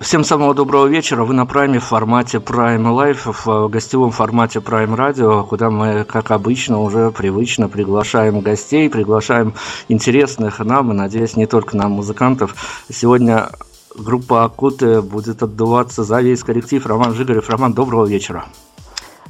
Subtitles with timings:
[0.00, 1.24] Всем самого доброго вечера.
[1.24, 6.30] Вы на прайме в формате Prime Life, в гостевом формате Prime Radio, куда мы, как
[6.30, 9.52] обычно, уже привычно приглашаем гостей, приглашаем
[9.88, 12.54] интересных нам и, надеюсь, не только нам, музыкантов.
[12.90, 13.50] Сегодня
[13.94, 16.86] группа Акуты будет отдуваться за весь коллектив.
[16.86, 17.50] Роман Жигарев.
[17.50, 18.46] Роман, доброго вечера.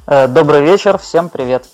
[0.07, 1.67] Э, добрый вечер, всем привет.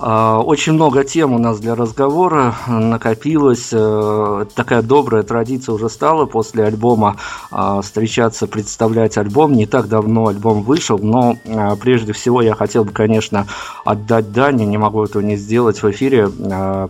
[0.00, 3.70] А, очень много тем у нас для разговора накопилось.
[3.72, 7.16] Э, такая добрая традиция уже стала после альбома
[7.50, 9.52] а, встречаться, представлять альбом.
[9.52, 13.46] Не так давно альбом вышел, но а, прежде всего я хотел бы, конечно,
[13.84, 16.30] отдать дань, не могу этого не сделать в эфире.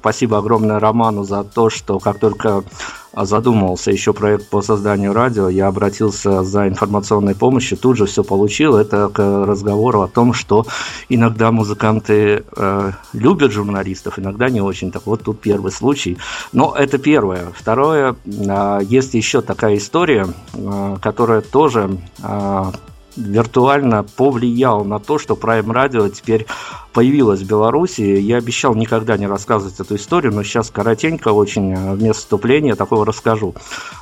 [0.00, 2.62] Спасибо огромное Роману за то, что как только
[3.14, 8.76] задумывался еще проект по созданию радио, я обратился за информационной помощью, тут же все получил.
[8.76, 10.66] Это к разговору о том, что
[11.08, 14.90] иногда музыканты э, любят журналистов, иногда не очень.
[14.90, 16.18] Так вот тут первый случай.
[16.52, 17.52] Но это первое.
[17.54, 22.64] Второе, э, есть еще такая история, э, которая тоже э,
[23.18, 26.46] виртуально повлиял на то, что Prime Radio теперь
[26.92, 28.00] появилась в Беларуси.
[28.00, 33.04] Я обещал никогда не рассказывать эту историю, но сейчас коротенько очень э, вместо вступления такого
[33.04, 33.54] расскажу.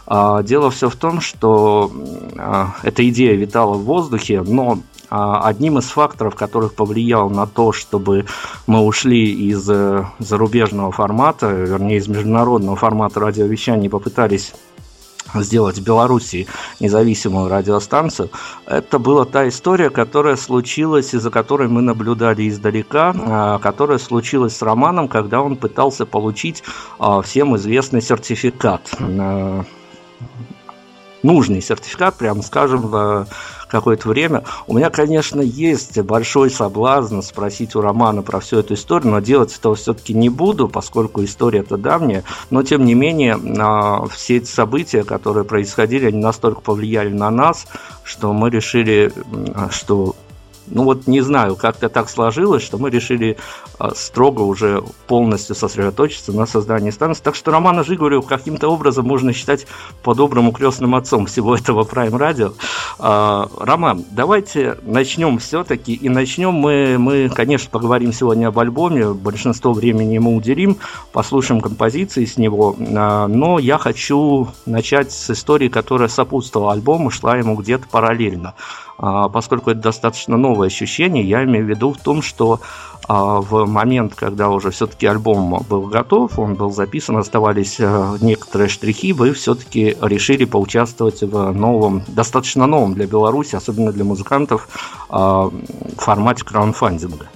[0.06, 1.90] А, дело все в том, что
[2.38, 4.78] а, эта идея витала в воздухе, но
[5.08, 8.26] а, одним из факторов, которых повлиял на то, чтобы
[8.66, 14.52] мы ушли из э, зарубежного формата, вернее, из международного формата радиовещания и попытались
[15.34, 16.46] сделать в Беларуси
[16.80, 18.30] независимую радиостанцию,
[18.66, 24.62] это была та история, которая случилась, из-за которой мы наблюдали издалека, а, которая случилась с
[24.62, 26.62] Романом, когда он пытался получить
[26.98, 28.90] а, всем известный сертификат.
[29.00, 29.64] А,
[31.22, 33.26] нужный сертификат, прямо скажем,
[33.68, 34.44] какое-то время.
[34.66, 39.56] У меня, конечно, есть большой соблазн спросить у Романа про всю эту историю, но делать
[39.56, 42.24] этого все-таки не буду, поскольку история это давняя.
[42.50, 47.66] Но, тем не менее, а, все эти события, которые происходили, они настолько повлияли на нас,
[48.04, 49.12] что мы решили,
[49.70, 50.14] что
[50.68, 53.36] ну вот не знаю, как-то так сложилось, что мы решили
[53.78, 57.22] а, строго уже полностью сосредоточиться на создании станции.
[57.22, 59.66] Так что Романа Жигурев каким-то образом можно считать
[60.02, 62.54] по-доброму крестным отцом всего этого Prime Radio.
[62.98, 65.94] А, Роман, давайте начнем все-таки.
[65.94, 69.12] И начнем мы, мы, конечно, поговорим сегодня об альбоме.
[69.12, 70.78] Большинство времени ему уделим,
[71.12, 72.76] послушаем композиции с него.
[72.78, 78.54] А, но я хочу начать с истории, которая сопутствовала альбому, шла ему где-то параллельно.
[78.98, 82.60] А, поскольку это достаточно новое ощущение, я имею в виду в том, что
[83.08, 88.68] а, в момент, когда уже все-таки альбом был готов, он был записан, оставались э, некоторые
[88.68, 94.68] штрихи, вы все-таки решили поучаствовать в новом, достаточно новом для Беларуси, особенно для музыкантов,
[95.08, 95.50] а,
[95.96, 97.26] формате краунфандинга.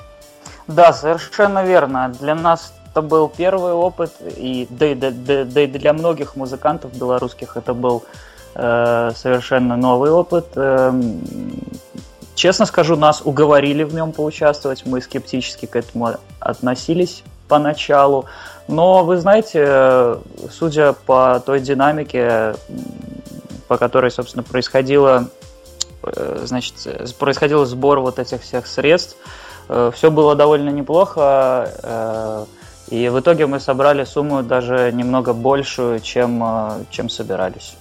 [0.66, 2.12] Да, совершенно верно.
[2.20, 6.37] Для нас это был первый опыт, и да, и, да, да, да и для многих
[6.37, 8.04] музыкантов белорусских это был
[8.55, 10.47] совершенно новый опыт.
[10.56, 11.21] Эм,
[12.34, 18.27] честно скажу, нас уговорили в нем поучаствовать, мы скептически к этому относились поначалу.
[18.66, 20.16] Но вы знаете,
[20.50, 22.55] судя по той динамике,
[23.69, 25.28] по которой, собственно, происходило,
[26.03, 26.75] э, значит,
[27.19, 29.17] происходил сбор вот этих всех средств,
[29.69, 32.47] э, все было довольно неплохо.
[32.88, 37.77] И в итоге мы собрали сумму даже немного большую, чем, чем собирались.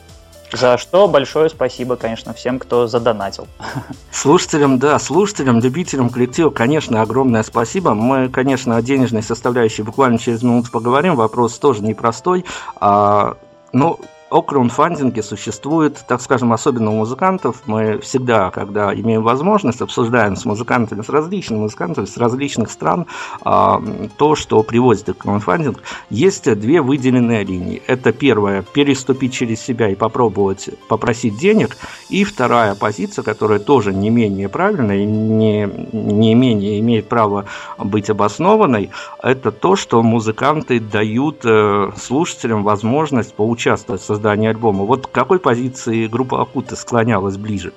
[0.52, 3.48] За что большое спасибо, конечно, всем, кто задонатил.
[4.12, 7.94] Слушателям, да, слушателям, любителям коллектива, конечно, огромное спасибо.
[7.94, 11.16] Мы, конечно, о денежной составляющей буквально через минуту поговорим.
[11.16, 12.46] Вопрос тоже непростой.
[12.78, 13.38] А,
[13.74, 14.00] но
[14.30, 17.64] о краудфандинге существует, так скажем, особенно у музыкантов.
[17.66, 23.08] Мы всегда, когда имеем возможность, обсуждаем с музыкантами, с различными музыкантами, с различных стран
[23.42, 23.82] а,
[24.18, 25.80] то, что приводит к краудфандингу.
[26.10, 27.82] Есть две выделенные линии.
[27.88, 31.78] Это первое, переступить через себя и попробовать попросить денег.
[32.10, 37.46] И вторая позиция, которая тоже не менее правильная и не, не менее имеет право
[37.78, 38.92] быть обоснованной,
[39.24, 44.84] это то, что музыканты дают э, слушателям возможность поучаствовать в создании альбома.
[44.84, 47.72] Вот к какой позиции группа Акута склонялась ближе?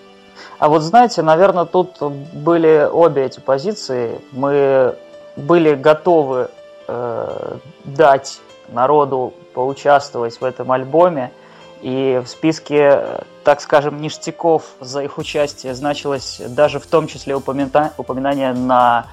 [0.58, 4.20] А вот знаете, наверное, тут были обе эти позиции.
[4.32, 4.96] Мы
[5.36, 6.48] были готовы
[6.88, 11.30] э, дать народу поучаствовать в этом альбоме.
[11.80, 18.52] И в списке, так скажем, ништяков за их участие значилось даже в том числе упоминание
[18.52, 19.06] на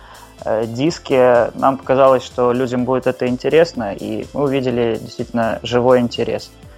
[0.45, 1.51] э, диске.
[1.55, 6.68] Нам показалось, что людям будет это интересно, и мы увидели действительно живой интерес э,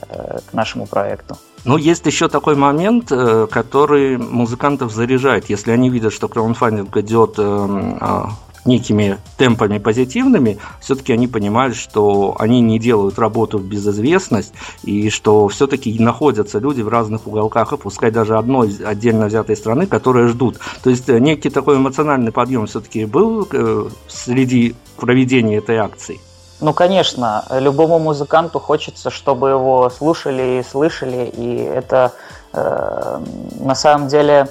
[0.00, 1.36] к нашему проекту.
[1.64, 5.48] Но есть еще такой момент, э, который музыкантов заряжает.
[5.48, 8.30] Если они видят, что краудфандинг идет эм, а,
[8.66, 14.52] некими темпами позитивными, все-таки они понимают, что они не делают работу в безызвестность,
[14.82, 19.86] и что все-таки находятся люди в разных уголках, и пускай даже одной отдельно взятой страны,
[19.86, 20.58] которые ждут.
[20.82, 26.20] То есть э, некий такой эмоциональный подъем все-таки был э, среди проведения этой акции.
[26.60, 32.12] Ну, конечно, любому музыканту хочется, чтобы его слушали и слышали, и это
[32.52, 33.20] э,
[33.60, 34.48] на самом деле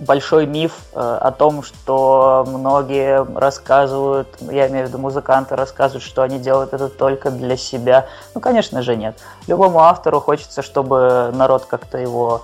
[0.00, 6.22] большой миф э, о том, что многие рассказывают, я имею в виду музыканты рассказывают, что
[6.22, 8.06] они делают это только для себя.
[8.34, 9.18] Ну, конечно же, нет.
[9.46, 12.42] Любому автору хочется, чтобы народ как-то его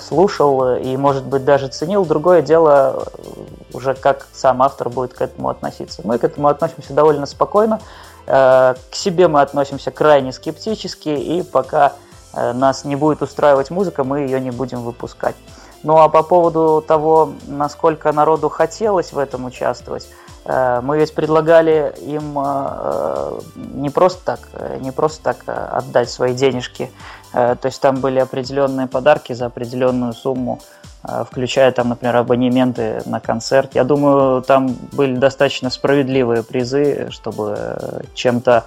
[0.00, 2.04] слушал и, может быть, даже ценил.
[2.04, 3.30] Другое дело э,
[3.72, 6.02] уже как сам автор будет к этому относиться.
[6.04, 7.80] Мы к этому относимся довольно спокойно.
[8.26, 11.94] Э, к себе мы относимся крайне скептически, и пока
[12.32, 15.36] э, нас не будет устраивать музыка, мы ее не будем выпускать.
[15.82, 21.94] Ну а по поводу того, насколько народу хотелось в этом участвовать, э, мы ведь предлагали
[22.02, 23.40] им э,
[23.74, 26.90] не просто так, э, не просто так отдать свои денежки.
[27.32, 30.60] То есть там были определенные подарки за определенную сумму,
[31.02, 33.74] включая там, например, абонементы на концерт.
[33.74, 38.66] Я думаю, там были достаточно справедливые призы, чтобы чем-то,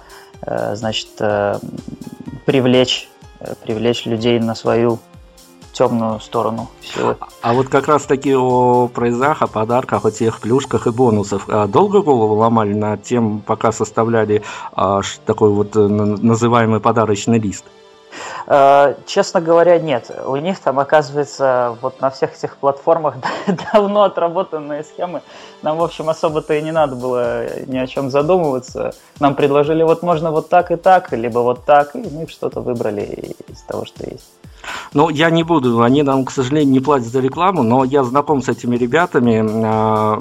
[0.74, 1.08] значит,
[2.44, 3.08] привлечь,
[3.62, 4.98] привлечь людей на свою
[5.78, 7.16] темную сторону всего.
[7.40, 11.44] А вот как раз таки о призах, о подарках, о тех плюшках и бонусах.
[11.48, 14.42] А долго голову ломали над тем, пока составляли
[14.72, 17.64] а, такой вот э, называемый подарочный лист?
[18.48, 20.10] Э, честно говоря, нет.
[20.26, 23.14] У них там, оказывается, вот на всех этих платформах
[23.72, 25.22] давно отработанные схемы.
[25.62, 28.94] Нам, в общем, особо-то и не надо было ни о чем задумываться.
[29.20, 33.36] Нам предложили, вот можно вот так и так, либо вот так, и мы что-то выбрали
[33.48, 34.37] из того, что есть.
[34.94, 38.42] Ну, я не буду, они нам, к сожалению, не платят за рекламу, но я знаком
[38.42, 39.44] с этими ребятами.
[39.64, 40.18] А,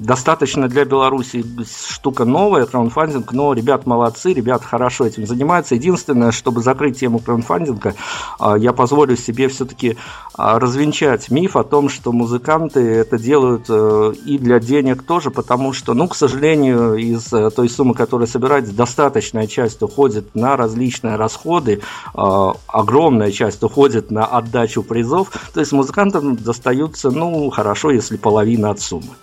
[0.00, 1.44] достаточно для Беларуси
[1.88, 5.74] штука новая, краудфандинг, но ребят молодцы, ребят хорошо этим занимаются.
[5.74, 7.94] Единственное, чтобы закрыть тему краудфандинга,
[8.38, 9.96] а, я позволю себе все-таки
[10.34, 15.72] а, развенчать миф о том, что музыканты это делают э, и для денег тоже, потому
[15.72, 21.16] что, ну, к сожалению, из э, той суммы, которая собирается, достаточная часть уходит на различные
[21.16, 21.82] расходы,
[22.14, 28.80] огромная часть уходит на отдачу призов, то есть музыкантам достаются, ну, хорошо, если половина от
[28.80, 29.14] суммы.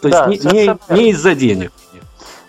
[0.00, 1.72] То да, есть не, не, не из-за денег.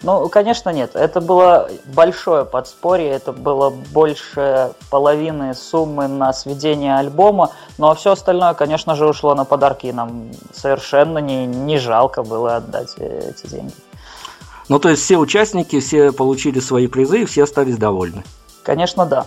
[0.03, 0.91] Ну, конечно, нет.
[0.95, 8.53] Это было большое подспорье, это было больше половины суммы на сведение альбома, но все остальное,
[8.53, 13.73] конечно же, ушло на подарки, и нам совершенно не, не жалко было отдать эти деньги.
[14.69, 18.23] Ну, то есть все участники, все получили свои призы и все остались довольны?
[18.63, 19.25] Конечно, да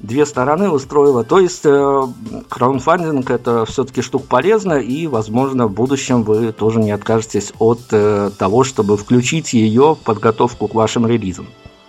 [0.00, 1.24] две стороны устроила.
[1.24, 2.02] То есть э,
[2.48, 8.30] краудфандинг это все-таки штука полезная, и, возможно, в будущем вы тоже не откажетесь от э,
[8.38, 11.46] того, чтобы включить ее в подготовку к вашим релизам.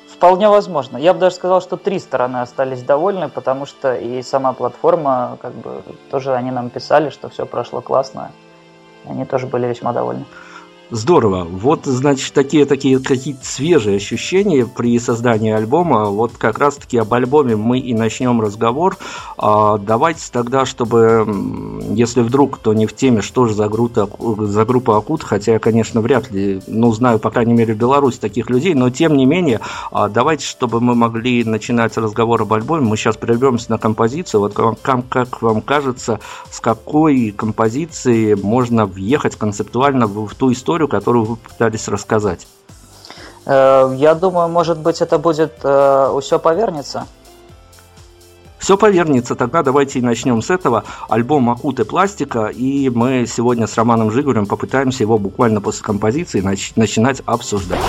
[0.07, 0.97] Вполне возможно.
[0.97, 5.53] Я бы даже сказал, что три стороны остались довольны, потому что и сама платформа, как
[5.53, 8.31] бы, тоже они нам писали, что все прошло классно.
[9.05, 10.25] Они тоже были весьма довольны.
[10.91, 11.45] Здорово.
[11.45, 16.05] Вот, значит, такие такие какие-то свежие ощущения при создании альбома.
[16.05, 18.97] Вот как раз-таки об альбоме мы и начнем разговор.
[19.35, 21.25] А, давайте тогда, чтобы,
[21.89, 24.07] если вдруг кто не в теме, что же за группа,
[24.45, 28.19] за группа Акут, хотя я, конечно, вряд ли, ну, знаю, по крайней мере, в Беларуси
[28.19, 29.61] таких людей, но тем не менее,
[29.91, 34.41] а, давайте, чтобы мы могли начинать разговор об альбоме, мы сейчас прервемся на композицию.
[34.41, 36.19] Вот как, как вам кажется,
[36.51, 42.47] с какой композиции можно въехать концептуально в, в ту историю, историю, которую вы пытались рассказать?
[43.45, 47.07] Э, я думаю, может быть, это будет э, «Все повернется».
[48.57, 50.83] Все повернется, тогда давайте и начнем с этого.
[51.07, 56.41] Альбом «Акуты пластика», и мы сегодня с Романом Жигурем попытаемся его буквально после композиции
[56.75, 57.79] начинать обсуждать.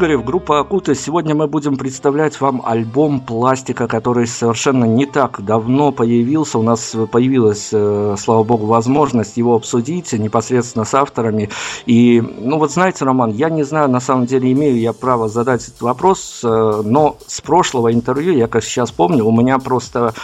[0.00, 0.94] Жигарев, группа Акута.
[0.94, 6.58] Сегодня мы будем представлять вам альбом «Пластика», который совершенно не так давно появился.
[6.58, 11.50] У нас появилась, э, слава богу, возможность его обсудить непосредственно с авторами.
[11.84, 15.68] И, ну вот знаете, Роман, я не знаю, на самом деле, имею я право задать
[15.68, 20.14] этот вопрос, э, но с прошлого интервью, я как сейчас помню, у меня просто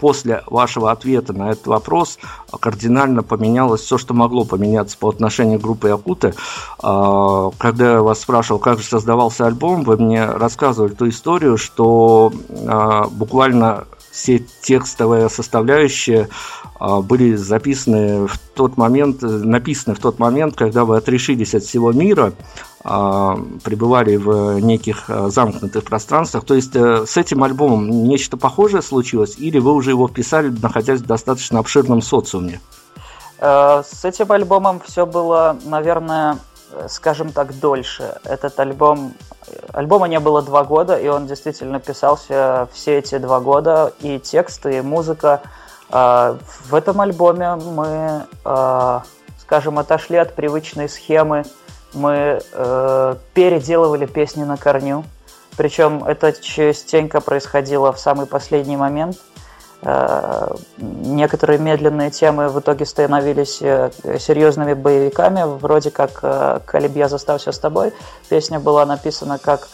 [0.00, 2.18] после вашего ответа на этот вопрос
[2.60, 6.34] кардинально поменялось все, что могло поменяться по отношению к группе Акуты.
[6.82, 12.32] А, когда я вас спрашивал, как же создавался альбом, вы мне рассказывали ту историю, что
[12.66, 13.84] а, буквально
[14.14, 16.28] все текстовые составляющие
[16.80, 22.32] были записаны в тот момент, написаны в тот момент, когда вы отрешились от всего мира,
[22.86, 26.44] а, пребывали в неких а, замкнутых пространствах.
[26.44, 31.00] То есть э, с этим альбомом нечто похожее случилось, или вы уже его вписали, находясь
[31.00, 32.60] в достаточно обширном социуме?
[33.38, 36.36] Э, с этим альбомом все было, наверное,
[36.88, 38.18] скажем так, дольше.
[38.24, 39.14] Этот альбом...
[39.72, 44.78] Альбома не было два года, и он действительно писался все эти два года, и тексты,
[44.78, 45.42] и музыка.
[45.90, 46.36] Э,
[46.68, 48.24] в этом альбоме мы,
[49.38, 51.44] скажем, отошли от привычной схемы
[51.94, 55.04] мы э, переделывали песни на корню.
[55.56, 59.16] Причем это частенько происходило в самый последний момент.
[59.84, 60.48] Э,
[60.78, 67.52] некоторые медленные темы в итоге становились э, серьезными боевиками, вроде как э, «Калиб, я застался
[67.52, 67.92] с тобой».
[68.28, 69.68] Песня была написана как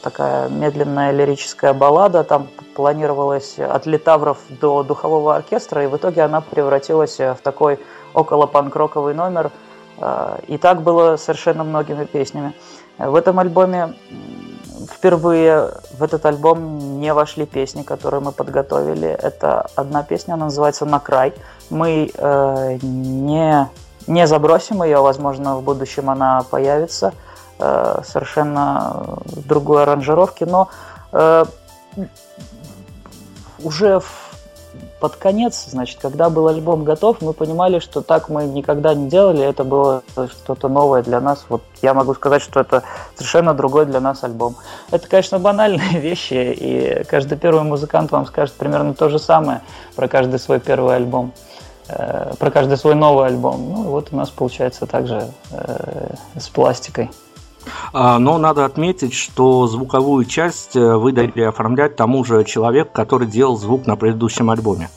[0.00, 6.40] такая медленная лирическая баллада, там планировалось от литавров до духового оркестра, и в итоге она
[6.40, 7.80] превратилась в такой
[8.14, 9.50] около панк-роковый номер–
[10.46, 12.54] и так было совершенно многими песнями.
[12.98, 13.94] В этом альбоме
[14.90, 19.08] впервые в этот альбом не вошли песни, которые мы подготовили.
[19.08, 21.34] Это одна песня, она называется «На край».
[21.70, 23.68] Мы э, не,
[24.06, 27.12] не забросим ее, возможно, в будущем она появится
[27.58, 30.68] э, совершенно другой аранжировке, но
[31.12, 31.44] э,
[33.62, 34.31] уже в
[35.02, 39.42] под конец, значит, когда был альбом готов, мы понимали, что так мы никогда не делали,
[39.42, 41.44] это было что-то новое для нас.
[41.48, 42.84] Вот я могу сказать, что это
[43.16, 44.54] совершенно другой для нас альбом.
[44.92, 49.62] Это, конечно, банальные вещи, и каждый первый музыкант вам скажет примерно то же самое
[49.96, 51.32] про каждый свой первый альбом
[51.88, 53.72] э, про каждый свой новый альбом.
[53.72, 57.10] Ну, вот у нас получается также э, с пластикой.
[57.92, 63.26] А, но надо отметить, что звуковую часть э, вы дали оформлять тому же человеку, который
[63.26, 64.88] делал звук на предыдущем альбоме.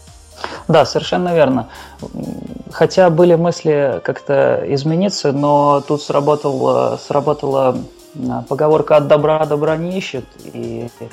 [0.67, 1.69] Да, совершенно верно.
[2.72, 7.77] Хотя были мысли как-то измениться, но тут сработал, сработала
[8.50, 11.07] поговорка «от добра добра не ищет», и Э,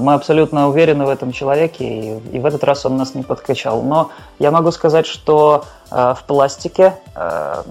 [0.00, 3.82] мы абсолютно уверены в этом человеке, и, и в этот раз он нас не подкачал.
[3.82, 7.62] Но я могу сказать, что э, в пластике, э,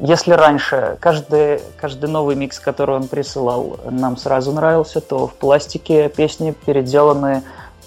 [0.00, 6.08] если раньше каждый, каждый новый микс, который он присылал, нам сразу нравился, то в пластике
[6.08, 7.44] песни переделаны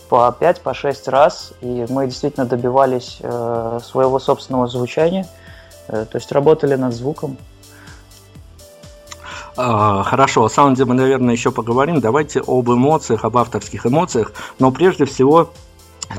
[0.08, 5.28] по 5, по 6 раз, и мы действительно добивались э, своего собственного звучания,
[5.88, 7.38] э, то есть работали над звуком.
[9.56, 12.00] А, хорошо, о саунде мы, наверное, еще поговорим.
[12.00, 14.34] Давайте об эмоциях, об авторских эмоциях.
[14.60, 15.50] Но прежде всего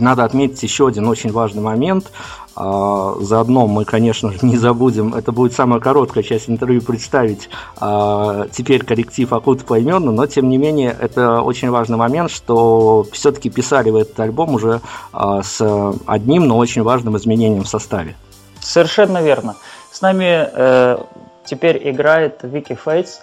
[0.01, 2.11] надо отметить еще один очень важный момент.
[2.57, 7.49] А, заодно мы, конечно же, не забудем, это будет самая короткая часть интервью, представить
[7.79, 13.51] а, теперь коллектив Акут поименно, но тем не менее это очень важный момент, что все-таки
[13.51, 14.81] писали в этот альбом уже
[15.13, 15.61] с
[16.07, 18.15] одним, но очень важным изменением в составе.
[18.61, 19.57] Совершенно верно.
[19.91, 20.99] С нами э,
[21.45, 23.21] теперь играет Вики Фейтс,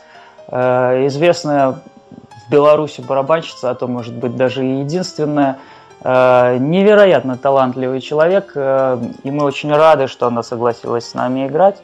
[0.47, 5.59] э, известная в Беларуси барабанщица, а то, может быть, даже и единственная.
[6.03, 11.81] Э, невероятно талантливый человек, э, и мы очень рады, что она согласилась с нами играть.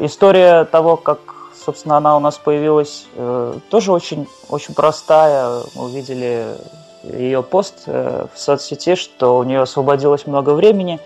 [0.00, 1.18] История того, как,
[1.54, 3.06] собственно, она у нас появилась,
[3.70, 5.62] тоже очень, очень простая.
[5.74, 6.44] Мы увидели
[7.04, 11.00] ее пост в соцсети, что у нее освободилось много времени,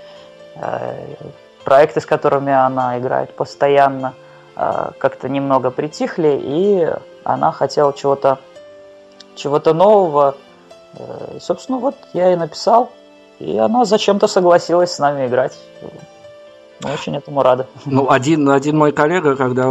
[1.62, 4.15] проекты, с которыми она играет постоянно–
[4.57, 6.91] как-то немного притихли, и
[7.25, 8.39] она хотела чего-то
[9.37, 10.37] чего-то нового.
[10.95, 12.91] Э, и, собственно, вот я и написал,
[13.39, 15.57] и она зачем-то согласилась с нами играть.
[16.83, 17.66] Очень этому рады.
[17.87, 19.64] Ну, один, один мой коллега, когда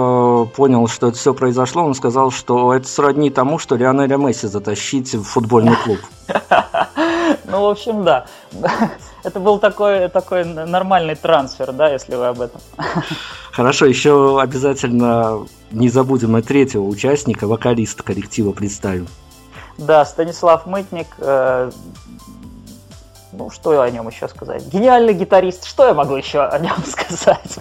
[0.55, 5.13] понял, что это все произошло, он сказал, что это сродни тому, что Лионеля Месси затащить
[5.13, 6.00] в футбольный клуб.
[7.47, 8.25] Ну, в общем, да.
[9.24, 12.59] Это был такой, такой нормальный трансфер, да, если вы об этом.
[13.51, 19.07] Хорошо, еще обязательно не забудем и третьего участника, вокалиста коллектива представим.
[19.77, 21.72] Да, Станислав Мытник, э,
[23.37, 24.65] ну, что о нем еще сказать?
[24.67, 27.57] Гениальный гитарист, что я могу еще о нем сказать?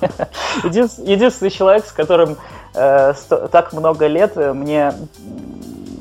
[0.65, 2.37] Единственный человек, с которым
[2.75, 3.15] э,
[3.51, 4.95] так много лет, мне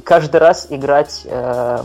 [0.04, 1.84] каждый раз играть э,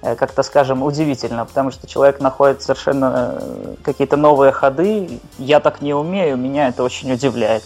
[0.00, 5.20] Э, как-то, скажем, удивительно, потому что человек находит совершенно э, какие-то новые ходы.
[5.38, 7.64] Я так не умею, меня это очень удивляет.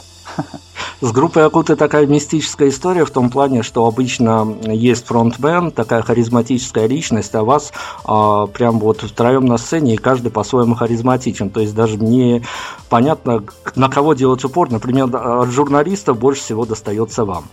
[1.01, 6.87] С группой Акуты такая мистическая история в том плане, что обычно есть фронтмен, такая харизматическая
[6.87, 7.73] личность, а вас
[8.05, 11.51] а, прям вот втроем на сцене, и каждый по-своему харизматичен.
[11.51, 12.45] То есть даже не
[12.89, 13.43] понятно,
[13.75, 14.71] на кого делать упор.
[14.71, 17.49] Например, от журналистов больше всего достается вам.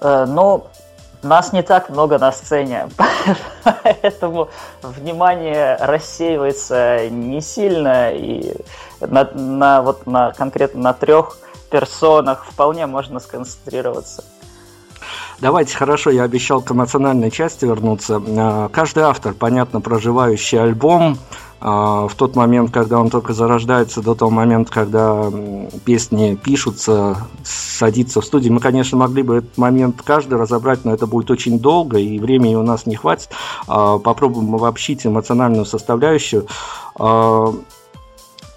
[0.00, 0.66] Э, но
[1.22, 2.88] нас не так много на сцене,
[3.62, 4.48] поэтому
[4.82, 8.54] внимание рассеивается не сильно, и
[9.00, 11.38] на, на, вот на, конкретно на трех
[11.70, 14.24] персонах вполне можно сконцентрироваться.
[15.40, 18.22] Давайте, хорошо, я обещал к эмоциональной части вернуться.
[18.26, 21.16] А, каждый автор, понятно, проживающий альбом,
[21.62, 25.30] а, в тот момент, когда он только зарождается, до того момента, когда
[25.86, 28.50] песни пишутся, садится в студии.
[28.50, 32.54] Мы, конечно, могли бы этот момент каждый разобрать, но это будет очень долго, и времени
[32.54, 33.30] у нас не хватит.
[33.66, 36.46] А, попробуем обобщить эмоциональную составляющую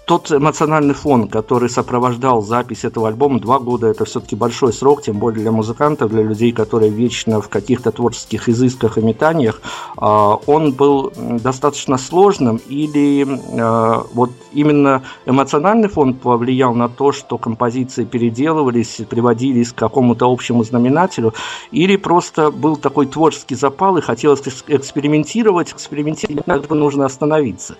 [0.04, 5.18] тот эмоциональный фон, который сопровождал запись этого альбома, два года это все-таки большой срок, тем
[5.18, 9.62] более для музыкантов, для людей, которые вечно в каких-то творческих изысках и метаниях,
[9.96, 13.26] а, он был достаточно сложным или
[13.58, 20.64] а, вот именно эмоциональный фон повлиял на то, что композиции переделывались, приводились к какому-то общему
[20.64, 21.32] знаменателю,
[21.70, 27.76] или просто был такой творческий запал и хотелось экспериментировать, экспериментировать, иногда нужно остановиться.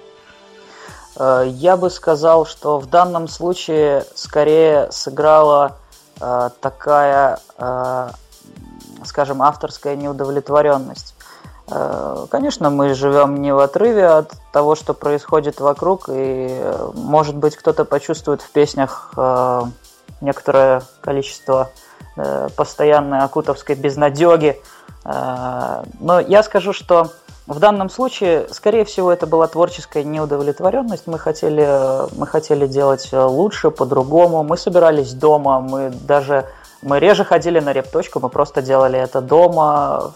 [1.17, 5.77] Э, я бы сказал, что в данном случае скорее сыграла
[6.21, 8.09] э, такая, э,
[9.05, 11.15] скажем, авторская неудовлетворенность.
[12.31, 17.87] Конечно, мы живем не в отрыве от того, что происходит вокруг, и, может быть, кто-то
[17.87, 19.15] почувствует в песнях
[20.21, 21.71] некоторое количество
[22.55, 24.61] постоянной акутовской безнадеги.
[25.05, 27.13] Но я скажу, что
[27.47, 31.07] в данном случае, скорее всего, это была творческая неудовлетворенность.
[31.07, 34.43] Мы хотели, мы хотели делать лучше, по-другому.
[34.43, 36.47] Мы собирались дома, мы даже
[36.85, 40.13] мы реже ходили на репточку, мы просто делали это дома,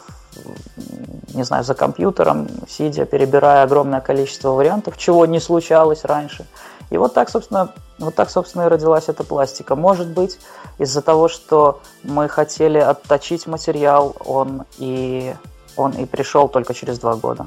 [1.32, 6.46] не знаю, за компьютером, сидя, перебирая огромное количество вариантов, чего не случалось раньше.
[6.90, 9.76] И вот так, собственно, вот так, собственно, и родилась эта пластика.
[9.76, 10.38] Может быть,
[10.78, 15.34] из-за того, что мы хотели отточить материал, он и,
[15.78, 17.46] он и пришел только через два года.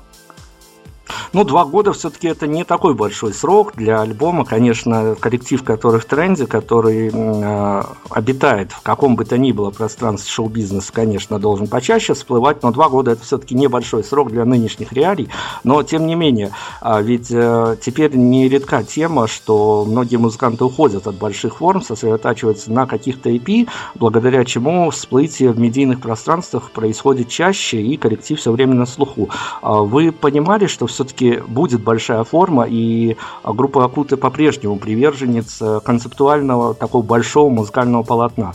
[1.34, 4.46] Ну, два года все-таки это не такой большой срок для альбома.
[4.46, 10.30] Конечно, коллектив, который в тренде, который э, обитает в каком бы то ни было пространстве
[10.32, 15.30] шоу-бизнеса, конечно, должен почаще всплывать, но два года это все-таки небольшой срок для нынешних реалий.
[15.64, 21.08] Но, тем не менее, э, ведь э, теперь не редка тема, что многие музыканты уходят
[21.08, 27.82] от больших форм, сосредотачиваются на каких-то EP, благодаря чему всплытие в медийных пространствах происходит чаще,
[27.82, 29.30] и коллектив все время на слуху.
[29.62, 35.80] Э, вы понимали, что все-таки все-таки будет большая форма, и группа Акуты по-прежнему приверженец э,
[35.84, 38.54] концептуального такого большого музыкального полотна.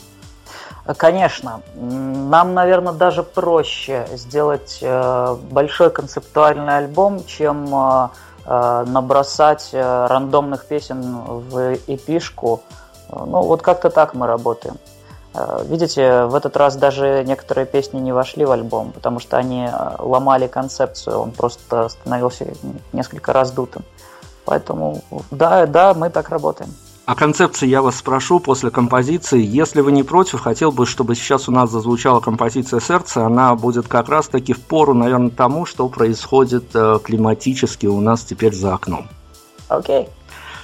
[0.96, 11.02] Конечно, нам, наверное, даже проще сделать э, большой концептуальный альбом, чем э, набросать рандомных песен
[11.50, 12.62] в эпишку.
[13.10, 14.76] Ну, вот как-то так мы работаем.
[15.36, 19.66] Э, видите, в этот раз даже некоторые песни не вошли в альбом, потому что они
[19.66, 22.46] э, ломали концепцию, он просто становился
[22.92, 23.84] несколько раздутым.
[24.44, 26.70] Поэтому да, да, мы так работаем.
[27.04, 29.40] О концепции я вас спрошу после композиции.
[29.40, 33.24] Если вы не против, хотел бы, чтобы сейчас у нас зазвучала композиция «Сердце».
[33.24, 38.54] Она будет как раз-таки в пору, наверное, тому, что происходит э, климатически у нас теперь
[38.54, 39.08] за окном.
[39.68, 40.02] Окей.
[40.02, 40.08] Okay.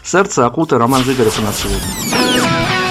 [0.04, 2.81] «Сердце» Акута, Роман Жигарев у нас сегодня.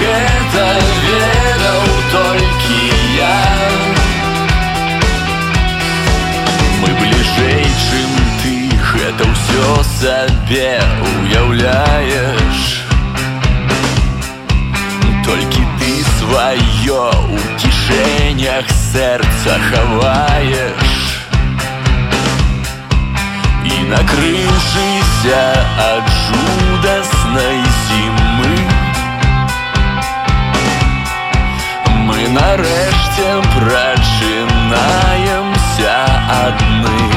[0.00, 0.64] это
[1.04, 2.74] верил только
[3.16, 3.40] я
[6.80, 8.10] Мы ближе, чем
[8.42, 8.54] ты
[8.92, 9.66] гэта все
[10.00, 10.82] себе
[11.22, 12.84] уявляешь.
[15.24, 17.58] Только ты свое у
[17.88, 21.26] сердца сэрца хаваешь
[23.64, 25.42] И накрыўшыся
[25.92, 27.67] от жудаснай
[32.28, 33.22] Ми нарешті
[33.54, 34.74] прочинаємся
[36.46, 37.12] одни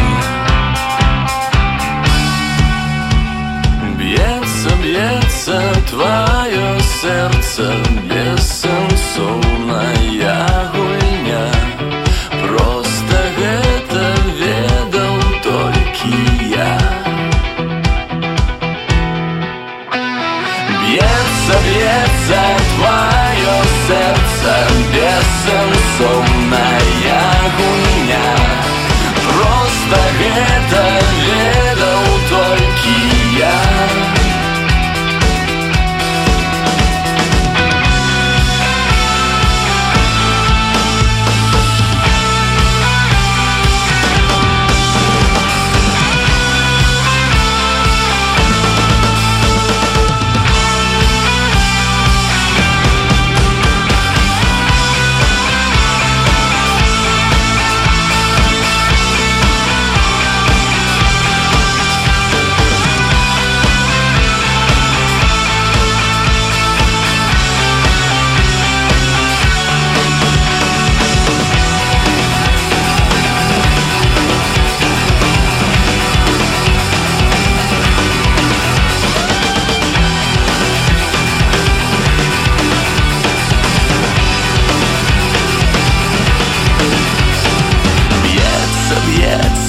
[3.97, 7.73] Б'ється, б'ється твоє серце
[8.09, 9.50] без сенсу
[25.43, 26.09] so, so
[26.49, 26.90] mad.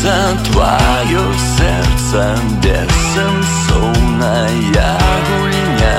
[0.03, 1.23] Твое
[1.57, 4.51] сердце бессенсовная
[5.29, 5.99] гульня.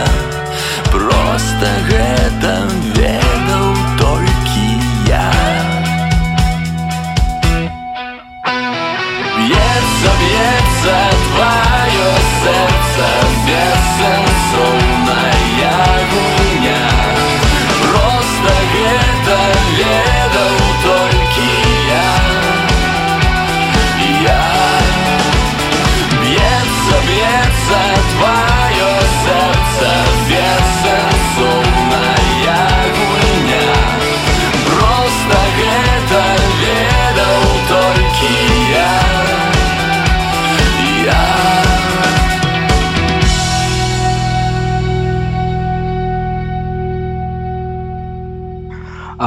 [0.92, 2.52] Просто гэта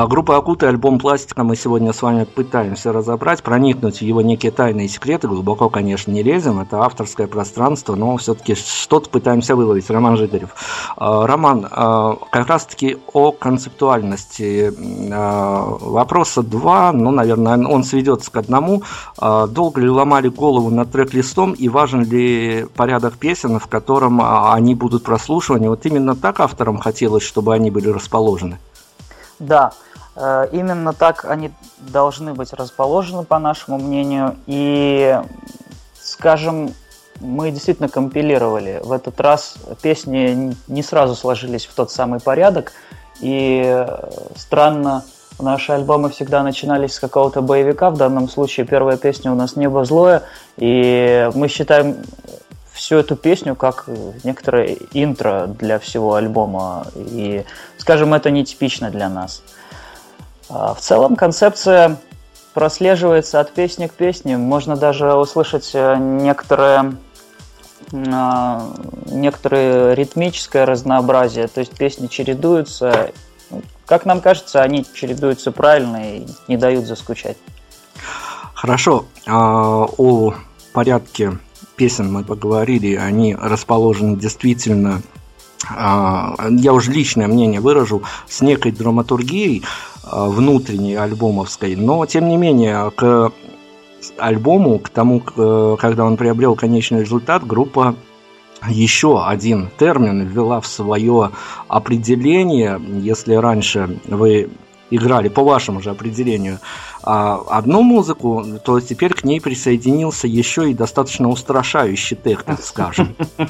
[0.09, 4.89] группа Акута, альбом «Пластика» мы сегодня с вами пытаемся разобрать, проникнуть в его некие тайные
[4.89, 5.29] секреты.
[5.29, 9.89] Глубоко, конечно, не лезем, это авторское пространство, но все-таки что-то пытаемся выловить.
[9.91, 10.51] Роман Жидарев.
[10.97, 14.73] А, Роман, а, как раз-таки о концептуальности
[15.13, 18.83] а, вопроса два, ну, наверное, он сведется к одному.
[19.21, 25.05] Долго ли ломали голову над трек-листом и важен ли порядок песен, в котором они будут
[25.05, 25.69] прослушиваны?
[25.69, 28.59] Вот именно так авторам хотелось, чтобы они были расположены?
[29.39, 29.73] Да,
[30.17, 34.37] именно так они должны быть расположены, по нашему мнению.
[34.47, 35.21] И,
[36.01, 36.73] скажем,
[37.21, 38.81] мы действительно компилировали.
[38.83, 42.73] В этот раз песни не сразу сложились в тот самый порядок.
[43.21, 45.05] И э, странно,
[45.39, 47.91] наши альбомы всегда начинались с какого-то боевика.
[47.91, 50.23] В данном случае первая песня у нас «Небо злое».
[50.57, 51.97] И мы считаем
[52.73, 53.87] всю эту песню как
[54.23, 56.87] некоторое интро для всего альбома.
[56.95, 57.45] И,
[57.79, 59.43] скажем, это нетипично для нас.
[60.49, 61.99] А, в целом концепция
[62.55, 64.39] прослеживается от песни к песне.
[64.39, 66.97] Можно даже услышать э, некоторое,
[67.93, 68.73] а,
[69.07, 71.49] некоторое ритмическое разнообразие.
[71.49, 73.13] То есть песни чередуются.
[73.85, 77.37] Как нам кажется, они чередуются правильно и не дают заскучать.
[78.55, 79.05] Хорошо.
[79.27, 80.35] А, о
[80.73, 81.39] порядке
[81.77, 85.03] песен мы поговорили, они расположены действительно
[85.69, 89.65] я уже личное мнение выражу, с некой драматургией
[90.11, 93.33] внутренней альбомовской, но тем не менее к
[94.19, 97.97] альбому, к тому, когда он приобрел конечный результат, группа
[98.69, 101.31] еще один термин ввела в свое
[101.69, 102.81] определение.
[103.01, 104.49] Если раньше вы
[104.91, 106.61] играли по вашему же определению
[107.09, 113.15] а, одну музыку, то теперь к ней присоединился еще и достаточно устрашающий тех, так скажем.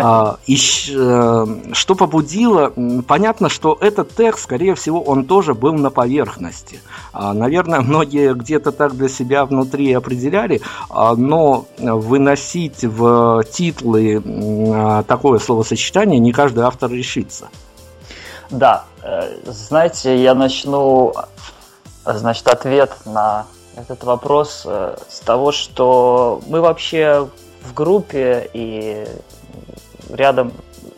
[0.00, 2.72] А, и э, что побудило?
[3.06, 6.80] Понятно, что этот тех, скорее всего, он тоже был на поверхности.
[7.12, 14.22] А, наверное, многие где-то так для себя внутри определяли, но выносить в титлы
[15.06, 17.48] такое словосочетание не каждый автор решится.
[18.50, 21.12] Да, э, знаете, я начну
[22.16, 23.46] значит, ответ на
[23.78, 27.28] этот вопрос э, с того, что мы вообще
[27.62, 29.06] в группе и
[30.10, 30.52] рядом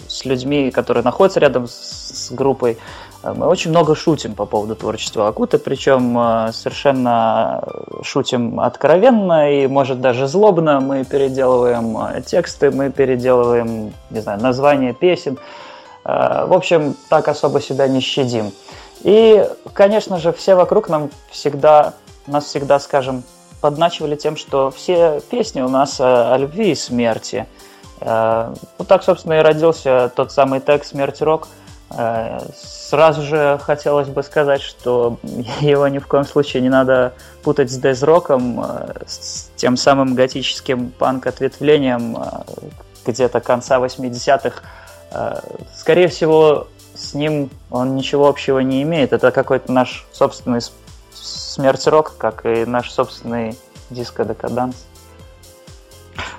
[0.08, 2.78] с людьми, которые находятся рядом с группой,
[3.22, 7.64] э, мы очень много шутим по поводу творчества Акута, причем э, совершенно
[8.02, 10.80] шутим откровенно и, может, даже злобно.
[10.80, 15.38] Мы переделываем тексты, мы переделываем, не знаю, названия песен.
[16.02, 18.52] В общем, так особо себя не щадим.
[19.02, 21.94] И, конечно же, все вокруг нам всегда,
[22.26, 23.22] нас всегда, скажем,
[23.60, 27.46] подначивали тем, что все песни у нас о, любви и смерти.
[28.00, 31.48] Э, вот так, собственно, и родился тот самый тег «Смерть рок».
[31.96, 35.18] Э, сразу же хотелось бы сказать, что
[35.60, 40.90] его ни в коем случае не надо путать с дезроком, э, с тем самым готическим
[40.90, 42.18] панк-ответвлением
[43.06, 44.60] где-то конца 80-х.
[45.74, 46.68] Скорее всего,
[47.00, 49.12] с ним он ничего общего не имеет.
[49.12, 50.60] Это какой-то наш собственный
[51.12, 53.56] смерть рок, как и наш собственный
[53.88, 54.86] диско декаданс.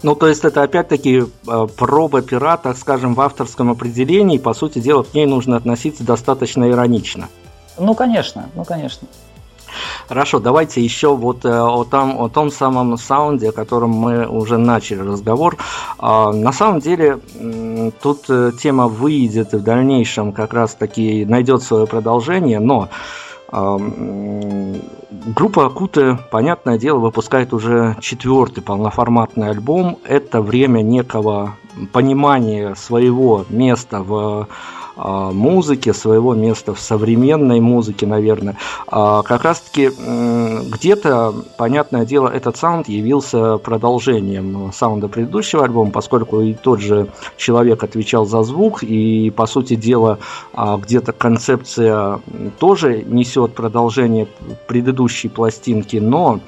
[0.03, 4.37] Ну, то есть это опять-таки э, проба пера, так скажем, в авторском определении.
[4.37, 7.29] По сути дела, к ней нужно относиться достаточно иронично.
[7.77, 9.07] Ну, конечно, ну, конечно.
[10.07, 14.57] Хорошо, давайте еще вот э, о том, о том самом саунде, о котором мы уже
[14.57, 15.57] начали разговор.
[15.97, 17.19] А, на самом деле,
[17.89, 22.89] тут э, тема выйдет и в дальнейшем как раз таки найдет свое продолжение, но
[23.51, 29.97] Группа Акуты, понятное дело, выпускает уже четвертый полноформатный альбом.
[30.05, 31.57] Это время некого
[31.91, 34.47] понимания своего места в
[34.95, 38.57] а, музыке, своего места в современной музыке, наверное.
[38.87, 46.53] А, как раз-таки где-то, понятное дело, этот саунд явился продолжением саунда предыдущего альбома, поскольку и
[46.53, 50.19] тот же человек отвечал за звук, и, по сути дела,
[50.53, 52.19] а, где-то концепция
[52.59, 54.27] тоже несет продолжение
[54.67, 56.39] предыдущей пластинки, но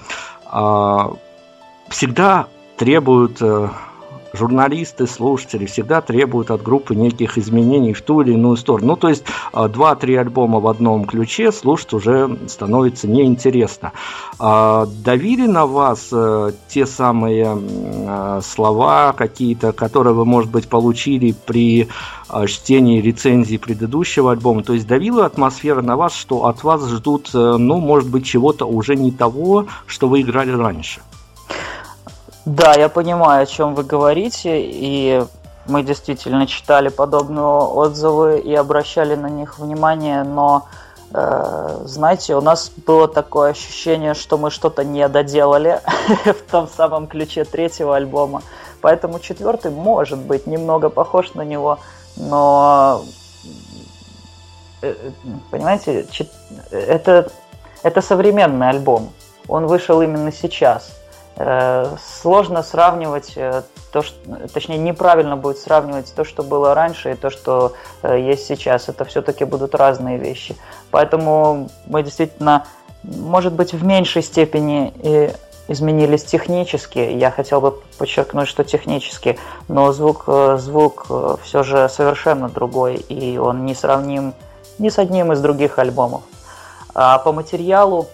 [1.90, 3.70] всегда требуют э,
[4.34, 8.88] журналисты, слушатели всегда требуют от группы неких изменений в ту или иную сторону.
[8.88, 13.91] Ну, то есть а, два-три альбома в одном ключе слушать уже становится неинтересно.
[14.39, 17.58] А, давили на вас э, те самые
[18.08, 21.88] а, слова какие-то, которые вы, может быть, получили при
[22.48, 24.63] чтении рецензии предыдущего альбома?
[24.63, 28.65] То есть давила атмосфера на вас, что от вас ждут, э, ну, может быть, чего-то
[28.65, 31.02] уже не того, что вы играли раньше?
[32.46, 35.24] Да, я понимаю, о чем вы говорите, и
[35.66, 40.68] мы действительно читали подобные отзывы и обращали на них внимание, но
[41.14, 45.80] э, знаете, у нас было такое ощущение, что мы что-то не доделали
[46.26, 48.42] в том самом ключе третьего альбома,
[48.82, 51.80] поэтому четвертый может быть немного похож на него,
[52.18, 53.06] но
[54.82, 54.94] э,
[55.50, 56.06] понимаете,
[56.72, 57.32] это
[57.84, 59.14] это современный альбом,
[59.48, 60.92] он вышел именно сейчас
[61.36, 67.32] сложно сравнивать э, то, что, точнее, неправильно будет сравнивать то, что было раньше, и то,
[67.32, 68.88] что э, есть сейчас.
[68.88, 70.56] Это все-таки будут разные вещи.
[70.91, 72.67] Поэтому мы действительно,
[73.04, 75.32] может быть, в меньшей степени и
[75.67, 77.00] изменились технически.
[77.00, 80.26] Я хотел бы подчеркнуть, что технически, но звук,
[80.58, 81.08] звук
[81.41, 84.34] все же совершенно другой, и он не сравним
[84.78, 86.22] ни с одним из других альбомов.
[86.93, 88.08] А по материалу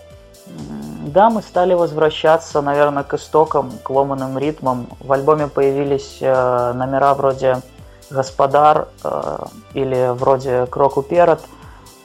[1.10, 4.88] да, мы стали возвращаться, наверное, к истокам, к ломаным ритмам.
[5.00, 7.62] В альбоме появились э, номера вроде
[8.10, 9.38] «Господар» э,
[9.74, 11.42] или вроде «Кроку Перот».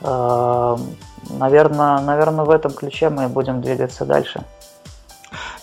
[0.00, 0.76] Э,
[1.30, 4.44] наверное, наверное, в этом ключе мы будем двигаться дальше.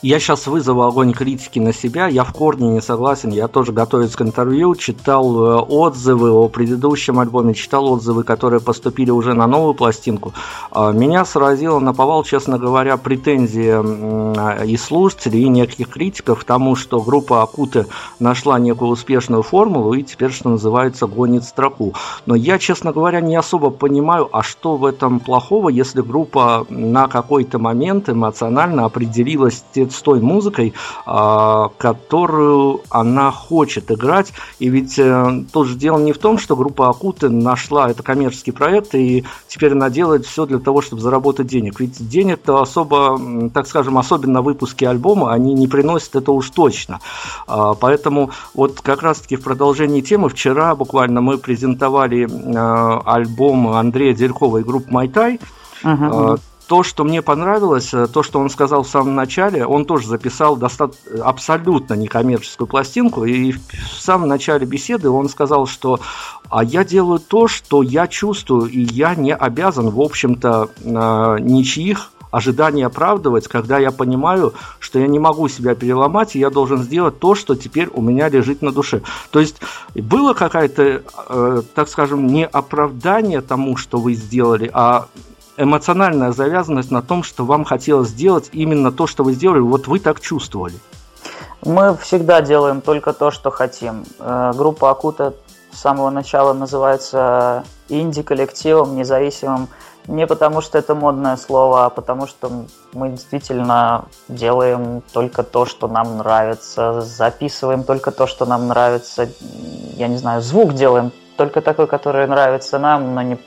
[0.02, 4.16] Я сейчас вызову огонь критики на себя, я в корне не согласен, я тоже готовясь
[4.16, 9.76] к интервью, читал э, отзывы о предыдущем альбоме, читал отзывы, которые поступили уже на новую
[9.76, 10.34] пластинку.
[10.72, 16.76] А, меня сразило на повал, честно говоря, претензии и слушателей, и неких критиков к тому,
[16.76, 17.86] что группа Акуты
[18.20, 21.94] нашла некую успешную формулу и теперь, что называется, гонит строку.
[22.26, 27.08] Но я, честно говоря, не особо понимаю, а что в этом плохого, если группа на
[27.08, 30.74] какой-то момент эмоционально определилась с той музыкой,
[31.06, 34.34] а, которую она хочет играть.
[34.60, 38.96] И ведь э, тоже дело не в том, что группа Акуты нашла это коммерческий проект,
[38.96, 41.80] и теперь она делает все для того, чтобы заработать денег.
[41.80, 47.00] Ведь денег-то особо, так скажем, особенно выпуски альбома, они не приносят это уж точно.
[47.48, 54.14] А, поэтому вот как раз-таки в продолжении темы вчера буквально мы презентовали э, альбом Андрея
[54.14, 55.40] Делькова и группы Майтай.
[55.84, 56.40] Uh-huh
[56.72, 60.56] то, что мне понравилось, э, то, что он сказал в самом начале, он тоже записал
[60.56, 63.60] достаточно, абсолютно некоммерческую пластинку, и в
[64.00, 66.00] самом начале беседы он сказал, что
[66.50, 72.12] а я делаю то, что я чувствую, и я не обязан, в общем-то, э, ничьих
[72.32, 77.20] ожиданий оправдывать, когда я понимаю, что я не могу себя переломать, и я должен сделать
[77.20, 79.02] то, что теперь у меня лежит на душе.
[79.32, 79.58] То есть
[79.94, 85.08] было какое-то, э, так скажем, не оправдание тому, что вы сделали, а
[85.62, 90.00] эмоциональная завязанность на том, что вам хотелось сделать именно то, что вы сделали, вот вы
[90.00, 90.76] так чувствовали?
[91.64, 94.04] Мы всегда делаем только то, что хотим.
[94.20, 95.34] Э, группа Акута
[95.72, 99.70] с самого начала называется инди-коллективом, независимым
[100.08, 105.88] не потому, что это модное слово, а потому, что мы действительно делаем только то, что
[105.88, 109.30] нам нравится, записываем только то, что нам нравится,
[109.96, 113.38] я не знаю, звук делаем только такой, который нравится нам, но, не,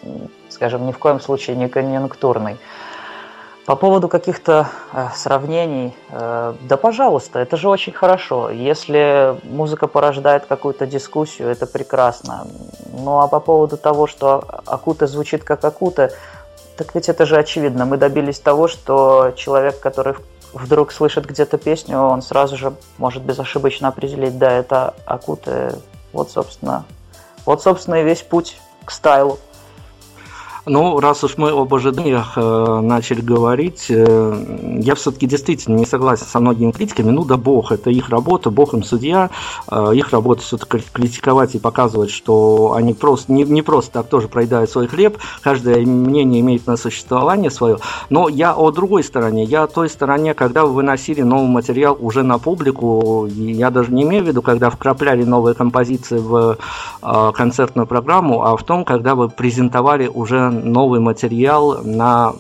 [0.54, 2.56] скажем, ни в коем случае не конъюнктурный.
[3.66, 8.50] По поводу каких-то э, сравнений, э, да пожалуйста, это же очень хорошо.
[8.50, 12.46] Если музыка порождает какую-то дискуссию, это прекрасно.
[12.92, 16.12] Ну а по поводу того, что Акута звучит как Акута,
[16.76, 17.86] так ведь это же очевидно.
[17.86, 20.14] Мы добились того, что человек, который
[20.52, 25.78] вдруг слышит где-то песню, он сразу же может безошибочно определить, да, это Акута.
[26.12, 26.84] Вот, собственно,
[27.46, 29.38] вот, собственно, и весь путь к стайлу.
[30.66, 36.24] Ну, раз уж мы об ожиданиях э, начали говорить, э, я все-таки действительно не согласен
[36.24, 37.10] со многими критиками.
[37.10, 39.28] Ну да бог, это их работа, бог им судья.
[39.70, 44.28] Э, их работа все-таки критиковать и показывать, что они просто не, не просто так тоже
[44.28, 45.18] проедают свой хлеб.
[45.42, 47.76] Каждое мнение имеет на существование свое.
[48.08, 49.44] Но я о другой стороне.
[49.44, 53.26] Я о той стороне, когда вы выносили новый материал уже на публику.
[53.26, 56.56] Я даже не имею в виду, когда вкрапляли новые композиции в
[57.02, 62.34] э, концертную программу, а в том, когда вы презентовали уже новый материал на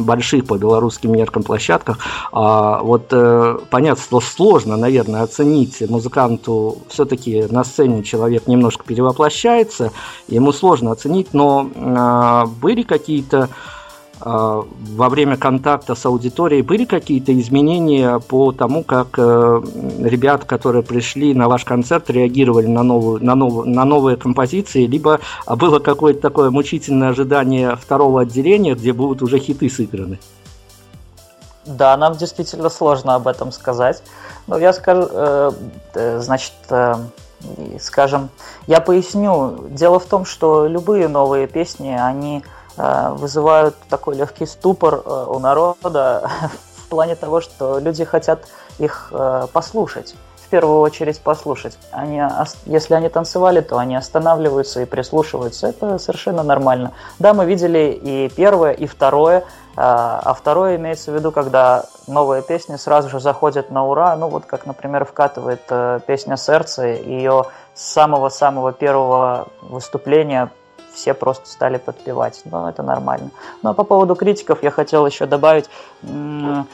[0.00, 1.98] больших по белорусским меркам площадках.
[2.32, 6.78] А вот э, понятно, что сложно, наверное, оценить музыканту.
[6.88, 9.92] Все-таки на сцене человек немножко перевоплощается,
[10.28, 13.48] ему сложно оценить, но а, были какие-то
[14.20, 19.62] во время контакта с аудиторией были какие-то изменения по тому, как э,
[20.00, 25.20] ребят, которые пришли на ваш концерт, реагировали на, новую, на, новую, на новые композиции, либо
[25.46, 30.18] было какое-то такое мучительное ожидание второго отделения, где будут уже хиты сыграны?
[31.68, 34.02] Да, нам действительно сложно об этом сказать.
[34.46, 35.52] Но я скажу, э,
[35.94, 36.94] э, значит, э,
[37.78, 38.30] скажем,
[38.66, 39.66] я поясню.
[39.70, 42.42] Дело в том, что любые новые песни, они
[42.78, 46.30] вызывают такой легкий ступор э, у народа
[46.76, 48.46] в плане того, что люди хотят
[48.78, 50.14] их э, послушать
[50.48, 51.76] в первую очередь послушать.
[51.90, 52.22] Они,
[52.64, 55.68] если они танцевали, то они останавливаются и прислушиваются.
[55.68, 56.92] Это совершенно нормально.
[57.18, 59.44] Да, мы видели и первое, и второе.
[59.76, 64.16] А второе имеется в виду, когда новые песни сразу же заходят на ура.
[64.16, 65.60] Ну вот как, например, вкатывает
[66.06, 66.86] песня «Сердце».
[66.86, 70.50] Ее с самого-самого первого выступления
[70.98, 72.42] все просто стали подпевать.
[72.44, 73.30] Но это нормально.
[73.62, 75.66] Ну а по поводу критиков я хотел еще добавить,
[76.02, 76.64] э,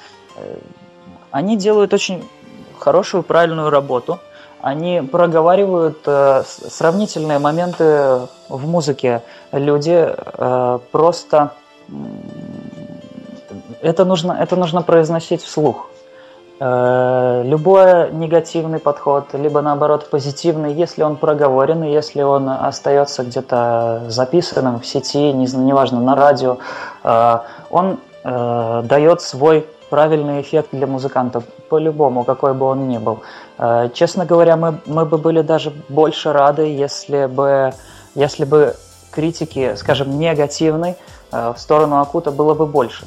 [1.31, 2.29] они делают очень
[2.79, 4.19] хорошую, правильную работу.
[4.61, 9.23] Они проговаривают э, сравнительные моменты в музыке.
[9.53, 11.53] Люди э, просто
[13.83, 15.91] это нужно, это нужно произносить вслух.
[16.61, 24.79] Э, любой негативный подход, либо наоборот позитивный, если он проговоренный, если он остается где-то записанным
[24.79, 26.59] в сети, не, неважно, на радио,
[27.03, 27.39] э,
[27.71, 33.21] он э, дает свой правильный эффект для музыканта, по-любому, какой бы он ни был.
[33.93, 37.73] Честно говоря, мы, мы бы были даже больше рады, если бы,
[38.17, 38.75] если бы
[39.13, 40.97] критики, скажем, негативной
[41.31, 43.07] в сторону Акута было бы больше.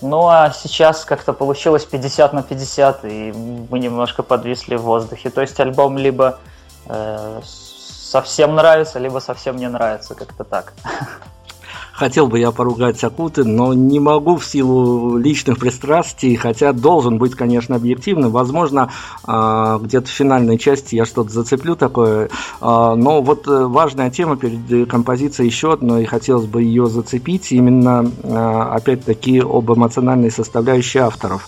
[0.00, 3.32] Ну а сейчас как-то получилось 50 на 50, и
[3.70, 5.30] мы немножко подвисли в воздухе.
[5.30, 6.38] То есть альбом либо
[6.86, 10.72] э, совсем нравится, либо совсем не нравится, как-то так.
[11.94, 17.36] Хотел бы я поругать Акуты, но не могу в силу личных пристрастий, хотя должен быть,
[17.36, 18.32] конечно, объективным.
[18.32, 18.90] Возможно,
[19.22, 22.30] а, где-то в финальной части я что-то зацеплю такое.
[22.60, 27.52] А, но вот э, важная тема перед композицией еще одной, и хотелось бы ее зацепить,
[27.52, 31.46] именно, а, опять-таки, об эмоциональной составляющей авторов.